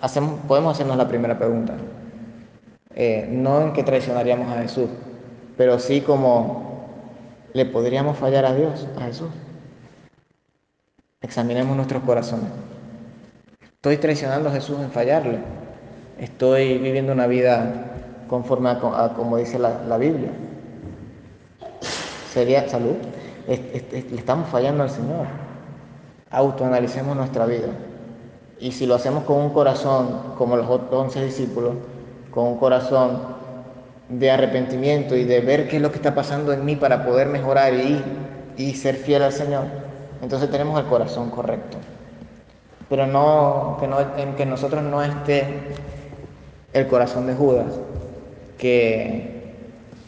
hacemos, 0.00 0.38
podemos 0.46 0.74
hacernos 0.74 0.96
la 0.96 1.08
primera 1.08 1.38
pregunta. 1.38 1.72
Eh, 3.00 3.28
no 3.30 3.62
en 3.62 3.72
que 3.74 3.84
traicionaríamos 3.84 4.50
a 4.50 4.60
Jesús, 4.60 4.90
pero 5.56 5.78
sí 5.78 6.00
como 6.00 6.88
le 7.52 7.64
podríamos 7.64 8.18
fallar 8.18 8.44
a 8.44 8.52
Dios, 8.52 8.88
a 8.98 9.04
Jesús. 9.04 9.28
Examinemos 11.20 11.76
nuestros 11.76 12.02
corazones. 12.02 12.50
¿Estoy 13.62 13.98
traicionando 13.98 14.48
a 14.48 14.52
Jesús 14.52 14.80
en 14.80 14.90
fallarle? 14.90 15.38
¿Estoy 16.18 16.78
viviendo 16.78 17.12
una 17.12 17.28
vida 17.28 17.84
conforme 18.28 18.70
a, 18.70 18.80
como 19.14 19.36
dice 19.36 19.60
la, 19.60 19.96
Biblia? 19.96 20.32
Sería 22.32 22.68
salud. 22.68 22.96
le 23.46 24.16
estamos 24.18 24.48
fallando 24.48 24.82
al 24.82 24.90
Señor. 24.90 25.28
Autoanalicemos 26.30 27.16
nuestra 27.16 27.46
vida. 27.46 27.68
Y 28.58 28.72
si 28.72 28.86
lo 28.86 28.96
hacemos 28.96 29.22
con 29.22 29.36
un 29.36 29.50
corazón 29.50 30.34
como 30.36 30.56
los 30.56 30.68
once 30.90 31.24
discípulos, 31.24 31.74
con 32.30 32.46
un 32.46 32.58
corazón 32.58 33.38
de 34.08 34.30
arrepentimiento 34.30 35.16
y 35.16 35.24
de 35.24 35.40
ver 35.40 35.68
qué 35.68 35.76
es 35.76 35.82
lo 35.82 35.90
que 35.90 35.96
está 35.96 36.14
pasando 36.14 36.52
en 36.52 36.64
mí 36.64 36.76
para 36.76 37.04
poder 37.04 37.28
mejorar 37.28 37.74
y, 37.74 38.02
y 38.56 38.74
ser 38.74 38.96
fiel 38.96 39.22
al 39.22 39.32
Señor, 39.32 39.64
entonces 40.22 40.50
tenemos 40.50 40.78
el 40.80 40.86
corazón 40.86 41.30
correcto. 41.30 41.76
Pero 42.88 43.06
no 43.06 43.76
que, 43.78 43.86
no, 43.86 44.00
en 44.00 44.34
que 44.34 44.46
nosotros 44.46 44.82
no 44.82 45.02
esté 45.02 45.44
el 46.72 46.86
corazón 46.86 47.26
de 47.26 47.34
Judas, 47.34 47.78
que 48.56 49.54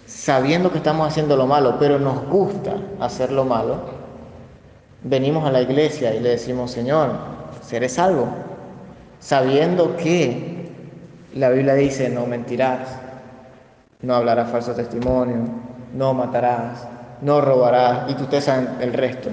sabiendo 0.07 0.73
que 0.73 0.79
estamos 0.79 1.07
haciendo 1.07 1.37
lo 1.37 1.47
malo, 1.47 1.77
pero 1.79 1.99
nos 1.99 2.27
gusta 2.29 2.77
hacer 2.99 3.31
lo 3.31 3.45
malo, 3.45 3.77
venimos 5.03 5.47
a 5.47 5.53
la 5.53 5.61
iglesia 5.61 6.15
y 6.15 6.21
le 6.21 6.31
decimos, 6.31 6.71
Señor, 6.71 7.11
seré 7.63 7.89
salvo, 7.89 8.29
sabiendo 9.21 9.97
que 9.97 10.60
la 11.35 11.51
Biblia 11.51 11.75
dice, 11.75 12.09
no 12.09 12.27
mentirás, 12.27 12.89
no 14.03 14.15
hablarás 14.15 14.51
falso 14.51 14.73
testimonio, 14.73 15.37
no 15.95 16.15
matarás, 16.15 16.87
no 17.23 17.41
robarás, 17.41 18.11
y 18.11 18.15
tú 18.15 18.27
te 18.27 18.41
sabes 18.41 18.69
el 18.81 18.93
resto. 18.93 19.31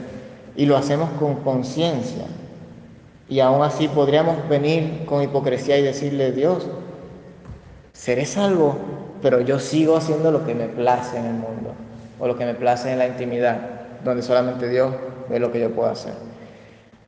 Y 0.55 0.65
lo 0.65 0.77
hacemos 0.77 1.09
con 1.19 1.35
conciencia. 1.35 2.25
Y 3.29 3.39
aún 3.39 3.61
así 3.61 3.87
podríamos 3.87 4.47
venir 4.47 5.05
con 5.05 5.21
hipocresía 5.21 5.77
y 5.77 5.83
decirle, 5.83 6.31
Dios, 6.31 6.67
seré 7.93 8.25
salvo, 8.25 8.77
pero 9.21 9.41
yo 9.41 9.59
sigo 9.59 9.97
haciendo 9.97 10.31
lo 10.31 10.45
que 10.45 10.55
me 10.55 10.67
place 10.67 11.17
en 11.17 11.25
el 11.25 11.33
mundo, 11.33 11.73
o 12.19 12.27
lo 12.27 12.37
que 12.37 12.45
me 12.45 12.53
place 12.53 12.91
en 12.91 12.99
la 12.99 13.07
intimidad, 13.07 13.59
donde 14.03 14.21
solamente 14.21 14.69
Dios 14.69 14.93
ve 15.29 15.39
lo 15.39 15.51
que 15.51 15.59
yo 15.59 15.71
puedo 15.71 15.89
hacer. 15.89 16.13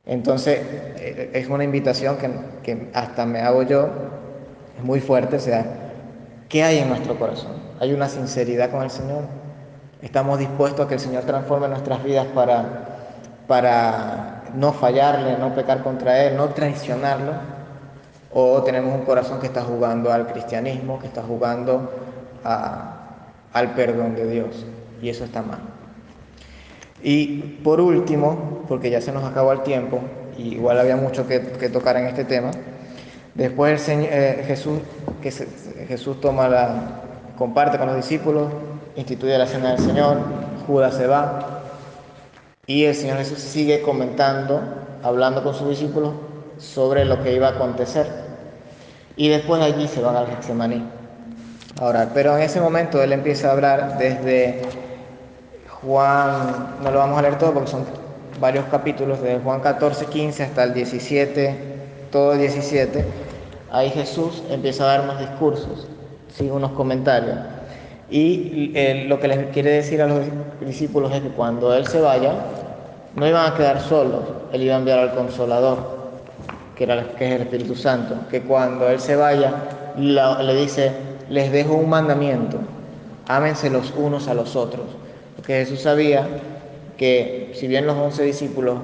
Entonces, 0.06 0.58
eh, 0.98 1.30
es 1.34 1.48
una 1.48 1.64
invitación 1.64 2.16
que, 2.62 2.88
hasta 2.92 3.26
me 3.26 3.40
hago 3.40 3.62
yo, 3.62 3.88
es 4.80 4.86
muy 4.86 5.00
fuerte, 5.00 5.36
o 5.36 5.40
sea, 5.40 5.64
¿qué 6.48 6.64
hay 6.64 6.78
en 6.78 6.88
nuestro 6.88 7.18
corazón? 7.18 7.52
¿Hay 7.80 7.92
una 7.92 8.08
sinceridad 8.08 8.70
con 8.70 8.82
el 8.82 8.90
Señor? 8.90 9.24
¿Estamos 10.00 10.38
dispuestos 10.38 10.86
a 10.86 10.88
que 10.88 10.94
el 10.94 11.00
Señor 11.00 11.24
transforme 11.24 11.68
nuestras 11.68 12.02
vidas 12.02 12.26
para, 12.34 12.64
para 13.46 14.44
no 14.54 14.72
fallarle, 14.72 15.36
no 15.38 15.54
pecar 15.54 15.82
contra 15.82 16.24
Él, 16.24 16.36
no 16.36 16.48
traicionarlo? 16.48 17.32
¿O 18.32 18.62
tenemos 18.62 18.94
un 18.94 19.04
corazón 19.04 19.38
que 19.40 19.46
está 19.48 19.62
jugando 19.62 20.10
al 20.10 20.26
cristianismo, 20.26 20.98
que 20.98 21.08
está 21.08 21.22
jugando 21.22 21.92
al 23.52 23.74
perdón 23.74 24.14
de 24.14 24.30
Dios? 24.30 24.64
Y 25.02 25.10
eso 25.10 25.24
está 25.24 25.42
mal. 25.42 25.60
Y 27.02 27.38
por 27.62 27.80
último, 27.80 28.64
porque 28.66 28.88
ya 28.88 29.02
se 29.02 29.12
nos 29.12 29.24
acabó 29.24 29.52
el 29.52 29.62
tiempo, 29.62 30.00
igual 30.38 30.78
había 30.78 30.96
mucho 30.96 31.26
que, 31.26 31.38
tocar 31.70 31.96
en 31.98 32.06
este 32.06 32.24
tema, 32.24 32.50
después 33.34 33.88
eh, 33.88 34.44
Jesús, 34.46 34.80
Jesús 35.88 36.20
toma 36.20 36.48
la, 36.48 37.02
comparte 37.38 37.78
con 37.78 37.86
los 37.86 37.96
discípulos, 37.96 38.52
instituye 38.96 39.36
la 39.38 39.46
cena 39.46 39.70
del 39.70 39.78
Señor, 39.78 40.18
Judas 40.66 40.94
se 40.94 41.06
va, 41.06 41.62
y 42.66 42.84
el 42.84 42.94
Señor 42.94 43.18
Jesús 43.18 43.38
sigue 43.38 43.82
comentando, 43.82 44.60
hablando 45.02 45.42
con 45.42 45.54
sus 45.54 45.68
discípulos 45.70 46.12
sobre 46.58 47.04
lo 47.04 47.22
que 47.22 47.34
iba 47.34 47.48
a 47.48 47.50
acontecer. 47.52 48.06
Y 49.16 49.28
después 49.28 49.60
de 49.60 49.66
allí 49.66 49.88
se 49.88 50.00
van 50.00 50.16
al 50.16 50.26
Getsemaní 50.26 50.84
a 51.80 51.84
orar. 51.84 52.10
Pero 52.14 52.36
en 52.36 52.42
ese 52.42 52.60
momento 52.60 53.02
Él 53.02 53.12
empieza 53.12 53.48
a 53.48 53.52
hablar 53.52 53.98
desde 53.98 54.62
Juan, 55.82 56.76
no 56.82 56.90
lo 56.90 56.98
vamos 56.98 57.18
a 57.18 57.22
leer 57.22 57.38
todo 57.38 57.54
porque 57.54 57.70
son 57.70 57.84
varios 58.38 58.66
capítulos, 58.66 59.20
de 59.22 59.38
Juan 59.38 59.60
14, 59.60 60.06
15 60.06 60.42
hasta 60.42 60.64
el 60.64 60.74
17, 60.74 61.79
todo 62.10 62.32
el 62.32 62.40
17, 62.40 63.04
ahí 63.70 63.90
Jesús 63.90 64.42
empieza 64.50 64.84
a 64.84 64.86
dar 64.88 65.00
unos 65.02 65.18
discursos, 65.18 65.88
¿sí? 66.34 66.50
unos 66.50 66.72
comentarios. 66.72 67.38
Y 68.10 68.72
eh, 68.74 69.04
lo 69.08 69.20
que 69.20 69.28
les 69.28 69.46
quiere 69.48 69.70
decir 69.70 70.02
a 70.02 70.06
los 70.06 70.24
discípulos 70.60 71.12
es 71.14 71.22
que 71.22 71.28
cuando 71.28 71.74
Él 71.74 71.86
se 71.86 72.00
vaya, 72.00 72.32
no 73.14 73.26
iban 73.26 73.52
a 73.52 73.56
quedar 73.56 73.80
solos, 73.80 74.22
Él 74.52 74.62
iba 74.62 74.74
a 74.74 74.78
enviar 74.78 74.98
al 74.98 75.14
Consolador, 75.14 76.00
que, 76.74 76.84
era, 76.84 77.12
que 77.16 77.28
es 77.28 77.34
el 77.36 77.42
Espíritu 77.42 77.76
Santo, 77.76 78.16
que 78.30 78.42
cuando 78.42 78.88
Él 78.88 78.98
se 79.00 79.16
vaya, 79.16 79.54
le 79.96 80.54
dice, 80.56 80.92
les 81.28 81.52
dejo 81.52 81.74
un 81.74 81.88
mandamiento, 81.88 82.58
ámense 83.28 83.70
los 83.70 83.92
unos 83.96 84.26
a 84.26 84.34
los 84.34 84.56
otros 84.56 84.86
porque 85.40 85.54
Jesús 85.64 85.80
sabía 85.80 86.28
que 86.98 87.52
si 87.54 87.66
bien 87.66 87.86
los 87.86 87.96
once 87.96 88.22
discípulos 88.22 88.78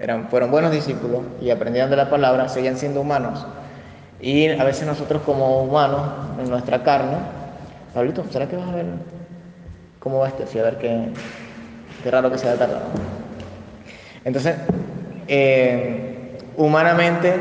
eran, 0.00 0.28
fueron 0.28 0.50
buenos 0.50 0.72
discípulos 0.72 1.22
y 1.40 1.50
aprendían 1.50 1.90
de 1.90 1.96
la 1.96 2.10
palabra, 2.10 2.48
seguían 2.48 2.76
siendo 2.76 3.00
humanos. 3.00 3.46
Y 4.20 4.48
a 4.48 4.64
veces 4.64 4.86
nosotros 4.86 5.22
como 5.24 5.62
humanos, 5.62 6.02
en 6.40 6.48
nuestra 6.48 6.82
carne, 6.82 7.16
Pablito, 7.92 8.24
¿será 8.30 8.48
que 8.48 8.56
vas 8.56 8.68
a 8.68 8.74
ver 8.74 8.86
cómo 10.00 10.18
va 10.18 10.28
esto? 10.28 10.44
Sí, 10.46 10.58
a 10.58 10.62
ver 10.62 10.78
qué, 10.78 11.08
qué 12.02 12.10
raro 12.10 12.30
que 12.30 12.38
sea 12.38 12.56
tardado. 12.56 12.86
Entonces, 14.24 14.56
eh, 15.28 16.38
humanamente, 16.56 17.34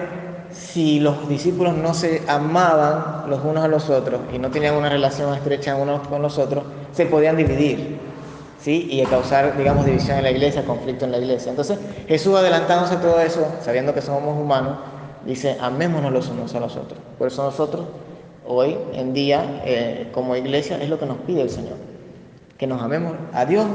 si 0.52 1.00
los 1.00 1.28
discípulos 1.28 1.76
no 1.76 1.94
se 1.94 2.22
amaban 2.28 3.30
los 3.30 3.44
unos 3.44 3.64
a 3.64 3.68
los 3.68 3.90
otros 3.90 4.22
y 4.34 4.38
no 4.38 4.52
tenían 4.52 4.76
una 4.76 4.90
relación 4.90 5.34
estrecha 5.34 5.76
unos 5.76 6.08
con 6.08 6.22
los 6.22 6.38
otros, 6.38 6.64
se 6.92 7.06
podían 7.06 7.38
dividir, 7.38 7.93
¿sí? 8.64 8.88
Y 8.90 9.04
causar, 9.06 9.58
digamos, 9.58 9.86
división 9.86 10.18
en 10.18 10.24
la 10.24 10.32
iglesia, 10.32 10.64
conflicto 10.66 11.06
en 11.06 11.12
la 11.12 11.20
iglesia. 11.20 11.50
Entonces, 11.50 11.78
Jesús 12.08 12.36
adelantándose 12.36 12.96
todo 12.98 13.20
eso, 13.20 13.46
sabiendo 13.62 13.94
que 13.94 14.02
somos 14.02 14.40
humanos, 14.40 14.78
Dice, 15.26 15.58
amémonos 15.62 16.12
los 16.12 16.30
unos 16.30 16.54
a 16.54 16.60
los 16.60 16.76
otros. 16.76 17.00
Por 17.18 17.28
eso 17.28 17.44
nosotros, 17.44 17.86
hoy 18.46 18.78
en 18.94 19.14
día, 19.14 19.62
eh, 19.64 20.10
como 20.14 20.36
iglesia, 20.36 20.82
es 20.82 20.90
lo 20.90 21.00
que 21.00 21.06
nos 21.06 21.18
pide 21.20 21.42
el 21.42 21.50
Señor. 21.50 21.78
Que 22.58 22.68
nos 22.68 22.82
amemos 22.82 23.14
a 23.32 23.46
Dios 23.46 23.66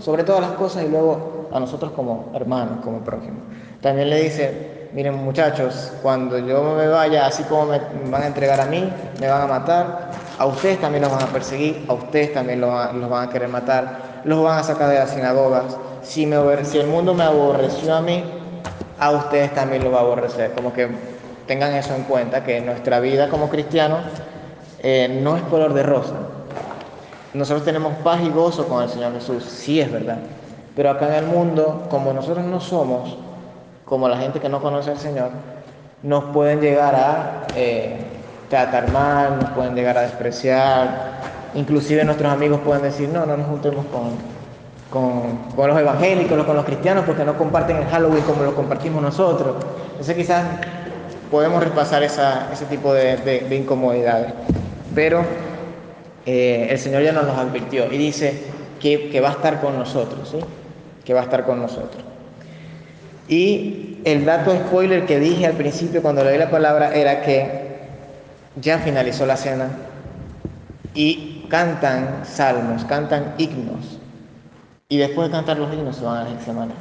sobre 0.00 0.24
todas 0.24 0.40
las 0.40 0.52
cosas 0.52 0.84
y 0.84 0.88
luego 0.88 1.48
a 1.52 1.60
nosotros 1.60 1.92
como 1.92 2.32
hermanos, 2.34 2.80
como 2.82 3.04
prójimos. 3.04 3.40
También 3.80 4.10
le 4.10 4.20
dice, 4.20 4.75
miren 4.92 5.14
muchachos, 5.14 5.92
cuando 6.02 6.38
yo 6.38 6.74
me 6.76 6.88
vaya, 6.88 7.26
así 7.26 7.42
como 7.44 7.66
me 7.66 7.80
van 8.10 8.22
a 8.22 8.26
entregar 8.26 8.60
a 8.60 8.66
mí, 8.66 8.92
me 9.20 9.28
van 9.28 9.42
a 9.42 9.46
matar, 9.46 10.10
a 10.38 10.46
ustedes 10.46 10.80
también 10.80 11.02
los 11.02 11.12
van 11.12 11.22
a 11.22 11.26
perseguir, 11.26 11.84
a 11.88 11.94
ustedes 11.94 12.32
también 12.34 12.60
los, 12.60 12.70
van 12.70 13.28
a 13.28 13.30
querer 13.30 13.48
matar, 13.48 14.20
los 14.24 14.42
van 14.42 14.58
a 14.58 14.62
sacar 14.62 14.88
de 14.88 14.98
las 14.98 15.10
sinagogas. 15.10 15.76
Si, 16.02 16.26
me, 16.26 16.64
si 16.64 16.78
el 16.78 16.86
mundo 16.86 17.14
me 17.14 17.24
aborreció 17.24 17.94
a 17.94 18.00
mí, 18.00 18.24
a 18.98 19.10
ustedes 19.10 19.54
también 19.54 19.84
lo 19.84 19.90
va 19.90 19.98
a 19.98 20.02
aborrecer. 20.02 20.52
Como 20.52 20.72
que 20.72 20.88
tengan 21.46 21.74
eso 21.74 21.94
en 21.94 22.02
cuenta, 22.02 22.44
que 22.44 22.60
nuestra 22.60 23.00
vida 23.00 23.28
como 23.28 23.48
cristianos 23.48 24.00
eh, 24.80 25.20
no 25.22 25.36
es 25.36 25.42
color 25.44 25.74
de 25.74 25.82
rosa. 25.82 26.14
Nosotros 27.34 27.64
tenemos 27.64 27.94
paz 28.04 28.20
y 28.24 28.30
gozo 28.30 28.66
con 28.66 28.82
el 28.82 28.88
Señor 28.88 29.12
Jesús, 29.14 29.44
sí 29.44 29.80
es 29.80 29.90
verdad. 29.92 30.18
Pero 30.74 30.90
acá 30.90 31.08
en 31.08 31.24
el 31.24 31.26
mundo, 31.26 31.86
como 31.90 32.12
nosotros 32.12 32.44
no 32.44 32.60
somos 32.60 33.18
como 33.86 34.08
la 34.08 34.18
gente 34.18 34.40
que 34.40 34.48
no 34.48 34.60
conoce 34.60 34.90
al 34.90 34.98
Señor, 34.98 35.30
nos 36.02 36.24
pueden 36.24 36.60
llegar 36.60 36.94
a 36.94 37.46
eh, 37.54 37.96
tratar 38.50 38.90
mal, 38.92 39.38
nos 39.40 39.50
pueden 39.50 39.74
llegar 39.74 39.96
a 39.96 40.02
despreciar, 40.02 41.20
inclusive 41.54 42.04
nuestros 42.04 42.30
amigos 42.30 42.60
pueden 42.64 42.82
decir, 42.82 43.08
no, 43.08 43.24
no 43.24 43.36
nos 43.36 43.46
juntemos 43.46 43.86
con, 43.86 44.36
con, 44.90 45.68
los 45.68 45.78
evangélicos, 45.78 46.44
con 46.44 46.56
los 46.56 46.64
cristianos, 46.64 47.04
porque 47.06 47.24
no 47.24 47.38
comparten 47.38 47.76
el 47.76 47.86
Halloween 47.86 48.24
como 48.24 48.42
lo 48.42 48.54
compartimos 48.54 49.00
nosotros. 49.00 49.56
Entonces 49.92 50.16
quizás 50.16 50.44
podemos 51.30 51.62
repasar 51.62 52.02
esa, 52.02 52.52
ese 52.52 52.64
tipo 52.66 52.92
de, 52.92 53.46
incomodidades. 53.52 54.32
Pero 54.96 55.22
eh, 56.26 56.66
el 56.70 56.78
Señor 56.78 57.02
ya 57.02 57.12
nos 57.12 57.24
los 57.24 57.36
advirtió 57.36 57.90
y 57.92 57.98
dice 57.98 58.42
que, 58.80 59.10
que 59.10 59.20
va 59.20 59.28
a 59.28 59.32
estar 59.32 59.60
con 59.60 59.78
nosotros, 59.78 60.28
¿sí? 60.28 60.38
que 61.04 61.14
va 61.14 61.20
a 61.20 61.24
estar 61.24 61.44
con 61.44 61.62
nosotros. 61.62 62.15
Y 63.28 63.98
el 64.04 64.24
dato 64.24 64.54
spoiler 64.54 65.04
que 65.06 65.18
dije 65.18 65.46
al 65.46 65.54
principio 65.54 66.02
cuando 66.02 66.22
leí 66.24 66.38
la 66.38 66.50
palabra 66.50 66.94
era 66.94 67.22
que 67.22 67.66
ya 68.60 68.78
finalizó 68.78 69.26
la 69.26 69.36
cena 69.36 69.70
y 70.94 71.46
cantan 71.48 72.24
salmos, 72.24 72.84
cantan 72.84 73.34
himnos. 73.38 73.98
Y 74.88 74.98
después 74.98 75.28
de 75.28 75.32
cantar 75.32 75.58
los 75.58 75.72
himnos 75.72 75.96
se 75.96 76.04
van 76.04 76.26
a 76.26 76.30
la 76.30 76.40
semana. 76.40 76.72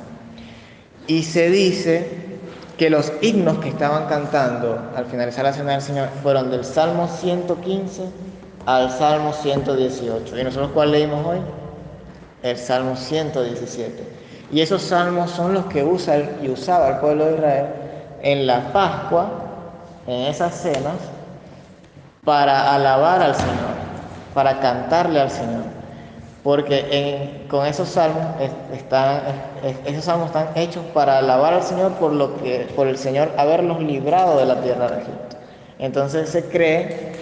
Y 1.08 1.24
se 1.24 1.50
dice 1.50 2.08
que 2.78 2.90
los 2.90 3.12
himnos 3.22 3.60
que 3.60 3.70
estaban 3.70 4.08
cantando 4.08 4.92
al 4.96 5.06
finalizar 5.06 5.46
la 5.46 5.54
cena 5.54 5.72
del 5.72 5.82
Señor 5.82 6.10
fueron 6.22 6.52
del 6.52 6.64
Salmo 6.64 7.08
115 7.08 8.04
al 8.66 8.92
Salmo 8.92 9.34
118. 9.34 10.40
¿Y 10.40 10.44
nosotros 10.44 10.72
cuál 10.74 10.92
leímos 10.92 11.26
hoy? 11.26 11.40
El 12.44 12.58
Salmo 12.58 12.96
117. 12.96 14.25
Y 14.52 14.62
esos 14.62 14.82
salmos 14.82 15.32
son 15.32 15.54
los 15.54 15.66
que 15.66 15.84
usa 15.84 16.18
y 16.42 16.50
usaba 16.50 16.90
el 16.90 16.98
pueblo 16.98 17.26
de 17.26 17.36
Israel 17.36 17.66
en 18.22 18.48
la 18.48 18.72
Pascua, 18.72 19.30
en 20.08 20.28
esas 20.28 20.56
cenas, 20.56 20.96
para 22.24 22.74
alabar 22.74 23.22
al 23.22 23.36
Señor, 23.36 23.76
para 24.34 24.60
cantarle 24.60 25.20
al 25.22 25.30
Señor. 25.30 25.64
Porque 26.44 27.46
con 27.50 27.66
esos 27.66 27.90
salmos 27.90 28.24
están, 28.72 29.22
esos 29.86 30.06
salmos 30.06 30.28
están 30.28 30.50
hechos 30.56 30.84
para 30.94 31.18
alabar 31.18 31.54
al 31.56 31.64
Señor 31.64 31.94
por 31.94 32.12
lo 32.12 32.38
que, 32.38 32.68
por 32.76 32.88
el 32.88 33.00
Señor 33.00 33.32
haberlos 33.38 33.80
librado 33.82 34.38
de 34.38 34.46
la 34.46 34.62
tierra 34.62 34.88
de 34.90 35.02
Egipto. 35.02 35.38
Entonces 35.80 36.30
se 36.30 36.46
cree 36.46 37.14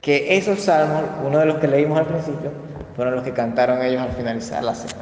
que 0.00 0.36
esos 0.36 0.60
salmos, 0.60 1.04
uno 1.24 1.38
de 1.38 1.46
los 1.46 1.58
que 1.58 1.68
leímos 1.68 1.98
al 1.98 2.06
principio, 2.06 2.50
fueron 2.96 3.14
los 3.14 3.22
que 3.22 3.32
cantaron 3.32 3.80
ellos 3.82 4.02
al 4.02 4.10
finalizar 4.10 4.64
la 4.64 4.74
cena. 4.74 5.01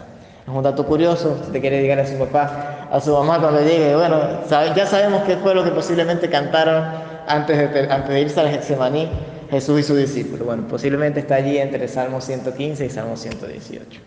Es 0.50 0.56
un 0.56 0.64
dato 0.64 0.84
curioso, 0.84 1.40
si 1.44 1.52
te 1.52 1.60
quiere 1.60 1.80
llegar 1.80 2.00
a 2.00 2.06
su 2.06 2.18
papá, 2.18 2.88
a 2.90 3.00
su 3.00 3.12
mamá 3.12 3.38
cuando 3.38 3.60
llegue, 3.60 3.94
bueno, 3.94 4.18
ya 4.48 4.84
sabemos 4.84 5.22
qué 5.22 5.36
fue 5.36 5.54
lo 5.54 5.62
que 5.62 5.70
posiblemente 5.70 6.28
cantaron 6.28 6.86
antes 7.28 7.72
de, 7.72 7.88
antes 7.88 8.08
de 8.08 8.20
irse 8.20 8.40
al 8.40 8.48
Getsemaní 8.48 9.08
Jesús 9.48 9.78
y 9.78 9.82
su 9.84 9.94
discípulo. 9.94 10.46
Bueno, 10.46 10.66
posiblemente 10.66 11.20
está 11.20 11.36
allí 11.36 11.56
entre 11.56 11.86
Salmo 11.86 12.20
115 12.20 12.84
y 12.84 12.90
Salmo 12.90 13.16
118. 13.16 14.00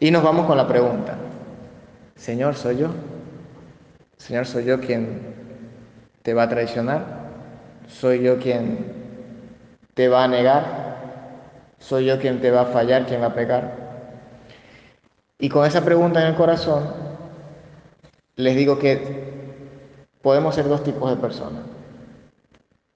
Y 0.00 0.10
nos 0.10 0.22
vamos 0.22 0.46
con 0.46 0.56
la 0.56 0.66
pregunta, 0.66 1.18
Señor, 2.16 2.54
¿soy 2.54 2.78
yo? 2.78 2.88
Señor, 4.16 4.46
¿soy 4.46 4.64
yo 4.64 4.80
quien 4.80 5.34
te 6.22 6.32
va 6.32 6.44
a 6.44 6.48
traicionar? 6.48 7.04
¿Soy 7.88 8.22
yo 8.22 8.38
quien 8.38 8.90
te 9.92 10.08
va 10.08 10.24
a 10.24 10.28
negar? 10.28 10.64
¿Soy 11.78 12.06
yo 12.06 12.18
quien 12.18 12.40
te 12.40 12.50
va 12.50 12.62
a 12.62 12.66
fallar, 12.66 13.04
quien 13.04 13.20
va 13.20 13.26
a 13.26 13.34
pecar? 13.34 13.87
Y 15.38 15.48
con 15.48 15.64
esa 15.64 15.84
pregunta 15.84 16.20
en 16.20 16.28
el 16.28 16.34
corazón, 16.34 16.84
les 18.36 18.56
digo 18.56 18.78
que 18.78 19.28
podemos 20.20 20.54
ser 20.54 20.68
dos 20.68 20.82
tipos 20.82 21.10
de 21.10 21.16
personas. 21.16 21.62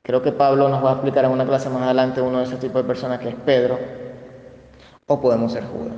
Creo 0.03 0.23
que 0.23 0.33
Pablo 0.33 0.69
nos 0.69 0.85
va 0.85 0.91
a 0.91 0.93
explicar 0.95 1.25
en 1.25 1.31
una 1.31 1.47
clase 1.47 1.71
más 1.71 1.83
adelante 1.83 2.21
uno 2.21 2.39
de 2.39 2.45
esos 2.45 2.59
tipos 2.59 2.83
de 2.83 2.89
personas 2.89 3.21
que 3.21 3.29
es 3.29 3.37
Pedro, 3.37 3.79
o 5.07 5.21
podemos 5.21 5.53
ser 5.53 5.65
Judas. 5.65 5.97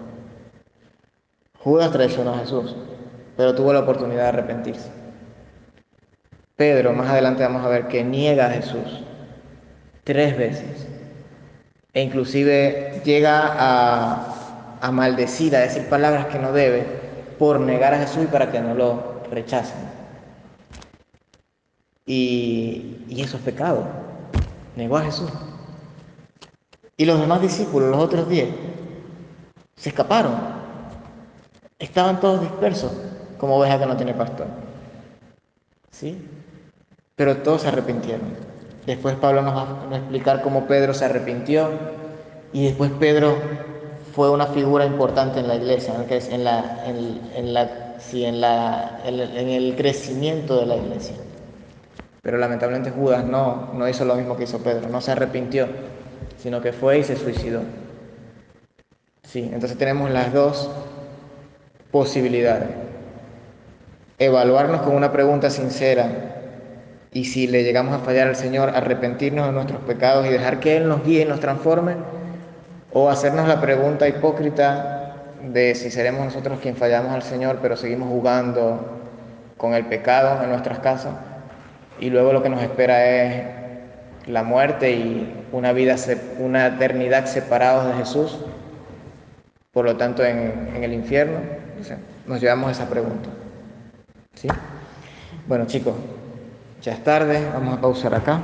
Judas 1.60 1.90
traicionó 1.92 2.34
a 2.34 2.38
Jesús, 2.38 2.76
pero 3.36 3.54
tuvo 3.54 3.72
la 3.72 3.80
oportunidad 3.80 4.24
de 4.24 4.28
arrepentirse. 4.28 4.90
Pedro, 6.56 6.92
más 6.92 7.08
adelante 7.08 7.42
vamos 7.42 7.64
a 7.64 7.68
ver 7.68 7.88
que 7.88 8.04
niega 8.04 8.46
a 8.46 8.50
Jesús 8.50 9.02
tres 10.04 10.36
veces 10.36 10.86
e 11.94 12.02
inclusive 12.02 13.00
llega 13.04 13.54
a 13.58 14.33
a 14.84 14.90
maldecir, 14.90 15.56
a 15.56 15.60
decir 15.60 15.88
palabras 15.88 16.26
que 16.26 16.38
no 16.38 16.52
debe, 16.52 16.84
por 17.38 17.58
negar 17.58 17.94
a 17.94 18.00
Jesús 18.00 18.24
y 18.24 18.26
para 18.26 18.52
que 18.52 18.60
no 18.60 18.74
lo 18.74 19.22
rechacen. 19.30 19.78
Y, 22.04 23.06
eso 23.16 23.38
es 23.38 23.42
pecado. 23.42 23.86
Negó 24.76 24.98
a 24.98 25.04
Jesús. 25.04 25.30
Y 26.98 27.06
los 27.06 27.18
demás 27.18 27.40
discípulos, 27.40 27.88
los 27.88 27.98
otros 27.98 28.28
diez, 28.28 28.50
se 29.74 29.88
escaparon. 29.88 30.34
Estaban 31.78 32.20
todos 32.20 32.42
dispersos, 32.42 32.92
como 33.38 33.56
oveja 33.56 33.78
que 33.78 33.86
no 33.86 33.96
tiene 33.96 34.12
pastor. 34.12 34.48
¿Sí? 35.90 36.28
Pero 37.16 37.38
todos 37.38 37.62
se 37.62 37.68
arrepintieron. 37.68 38.36
Después 38.84 39.16
Pablo 39.16 39.40
nos 39.40 39.56
va 39.56 39.86
a 39.90 39.96
explicar 39.96 40.42
cómo 40.42 40.66
Pedro 40.66 40.92
se 40.92 41.06
arrepintió 41.06 41.70
y 42.52 42.66
después 42.66 42.90
Pedro 43.00 43.34
fue 44.14 44.30
una 44.30 44.46
figura 44.46 44.86
importante 44.86 45.40
en 45.40 45.48
la 45.48 45.56
iglesia, 45.56 45.94
en, 45.94 46.44
la, 46.44 46.84
en, 46.86 47.52
la, 47.52 47.96
en, 48.12 48.40
la, 48.40 49.00
en, 49.04 49.48
el 49.48 49.74
crecimiento 49.76 50.60
de 50.60 50.66
la 50.66 50.76
iglesia. 50.76 51.16
Pero 52.22 52.38
lamentablemente 52.38 52.92
Judas 52.92 53.24
no, 53.24 53.72
no 53.74 53.88
hizo 53.88 54.04
lo 54.04 54.14
mismo 54.14 54.36
que 54.36 54.44
hizo 54.44 54.58
Pedro, 54.58 54.88
no 54.88 55.00
se 55.00 55.10
arrepintió, 55.10 55.66
sino 56.38 56.60
que 56.60 56.72
fue 56.72 57.00
y 57.00 57.04
se 57.04 57.16
suicidó. 57.16 57.62
Sí, 59.24 59.50
entonces 59.52 59.76
tenemos 59.76 60.10
las 60.10 60.32
dos 60.32 60.70
posibilidades. 61.90 62.68
Evaluarnos 64.20 64.82
con 64.82 64.94
una 64.94 65.10
pregunta 65.10 65.50
sincera 65.50 66.06
y 67.12 67.24
si 67.24 67.48
le 67.48 67.64
llegamos 67.64 67.92
a 67.94 67.98
fallar 67.98 68.28
al 68.28 68.36
Señor, 68.36 68.70
arrepentirnos 68.70 69.46
de 69.46 69.52
nuestros 69.52 69.80
pecados 69.82 70.24
y 70.26 70.28
dejar 70.28 70.60
que 70.60 70.76
Él 70.76 70.88
nos 70.88 71.04
guíe 71.04 71.22
y 71.22 71.24
nos 71.24 71.40
transforme 71.40 71.96
o 72.94 73.10
hacernos 73.10 73.48
la 73.48 73.60
pregunta 73.60 74.08
hipócrita 74.08 75.16
de 75.42 75.74
si 75.74 75.90
seremos 75.90 76.24
nosotros 76.24 76.60
quien 76.60 76.76
fallamos 76.76 77.12
al 77.12 77.22
Señor, 77.22 77.58
pero 77.60 77.76
seguimos 77.76 78.08
jugando 78.08 79.02
con 79.58 79.74
el 79.74 79.84
pecado 79.86 80.42
en 80.42 80.50
nuestras 80.50 80.78
casas, 80.78 81.12
y 82.00 82.08
luego 82.08 82.32
lo 82.32 82.42
que 82.42 82.48
nos 82.48 82.62
espera 82.62 83.04
es 83.06 83.44
la 84.26 84.42
muerte 84.42 84.92
y 84.92 85.44
una 85.52 85.72
vida, 85.72 85.96
una 86.38 86.68
eternidad 86.68 87.26
separados 87.26 87.88
de 87.88 87.94
Jesús, 87.94 88.38
por 89.72 89.84
lo 89.84 89.96
tanto 89.96 90.24
en, 90.24 90.82
el 90.82 90.92
infierno. 90.92 91.38
nos 92.26 92.40
llevamos 92.40 92.70
esa 92.70 92.88
pregunta. 92.88 93.28
¿Sí? 94.34 94.48
Bueno 95.46 95.66
chicos, 95.66 95.94
ya 96.80 96.92
es 96.92 97.04
tarde, 97.04 97.44
vamos 97.52 97.76
a 97.76 97.80
pausar 97.80 98.14
acá. 98.14 98.40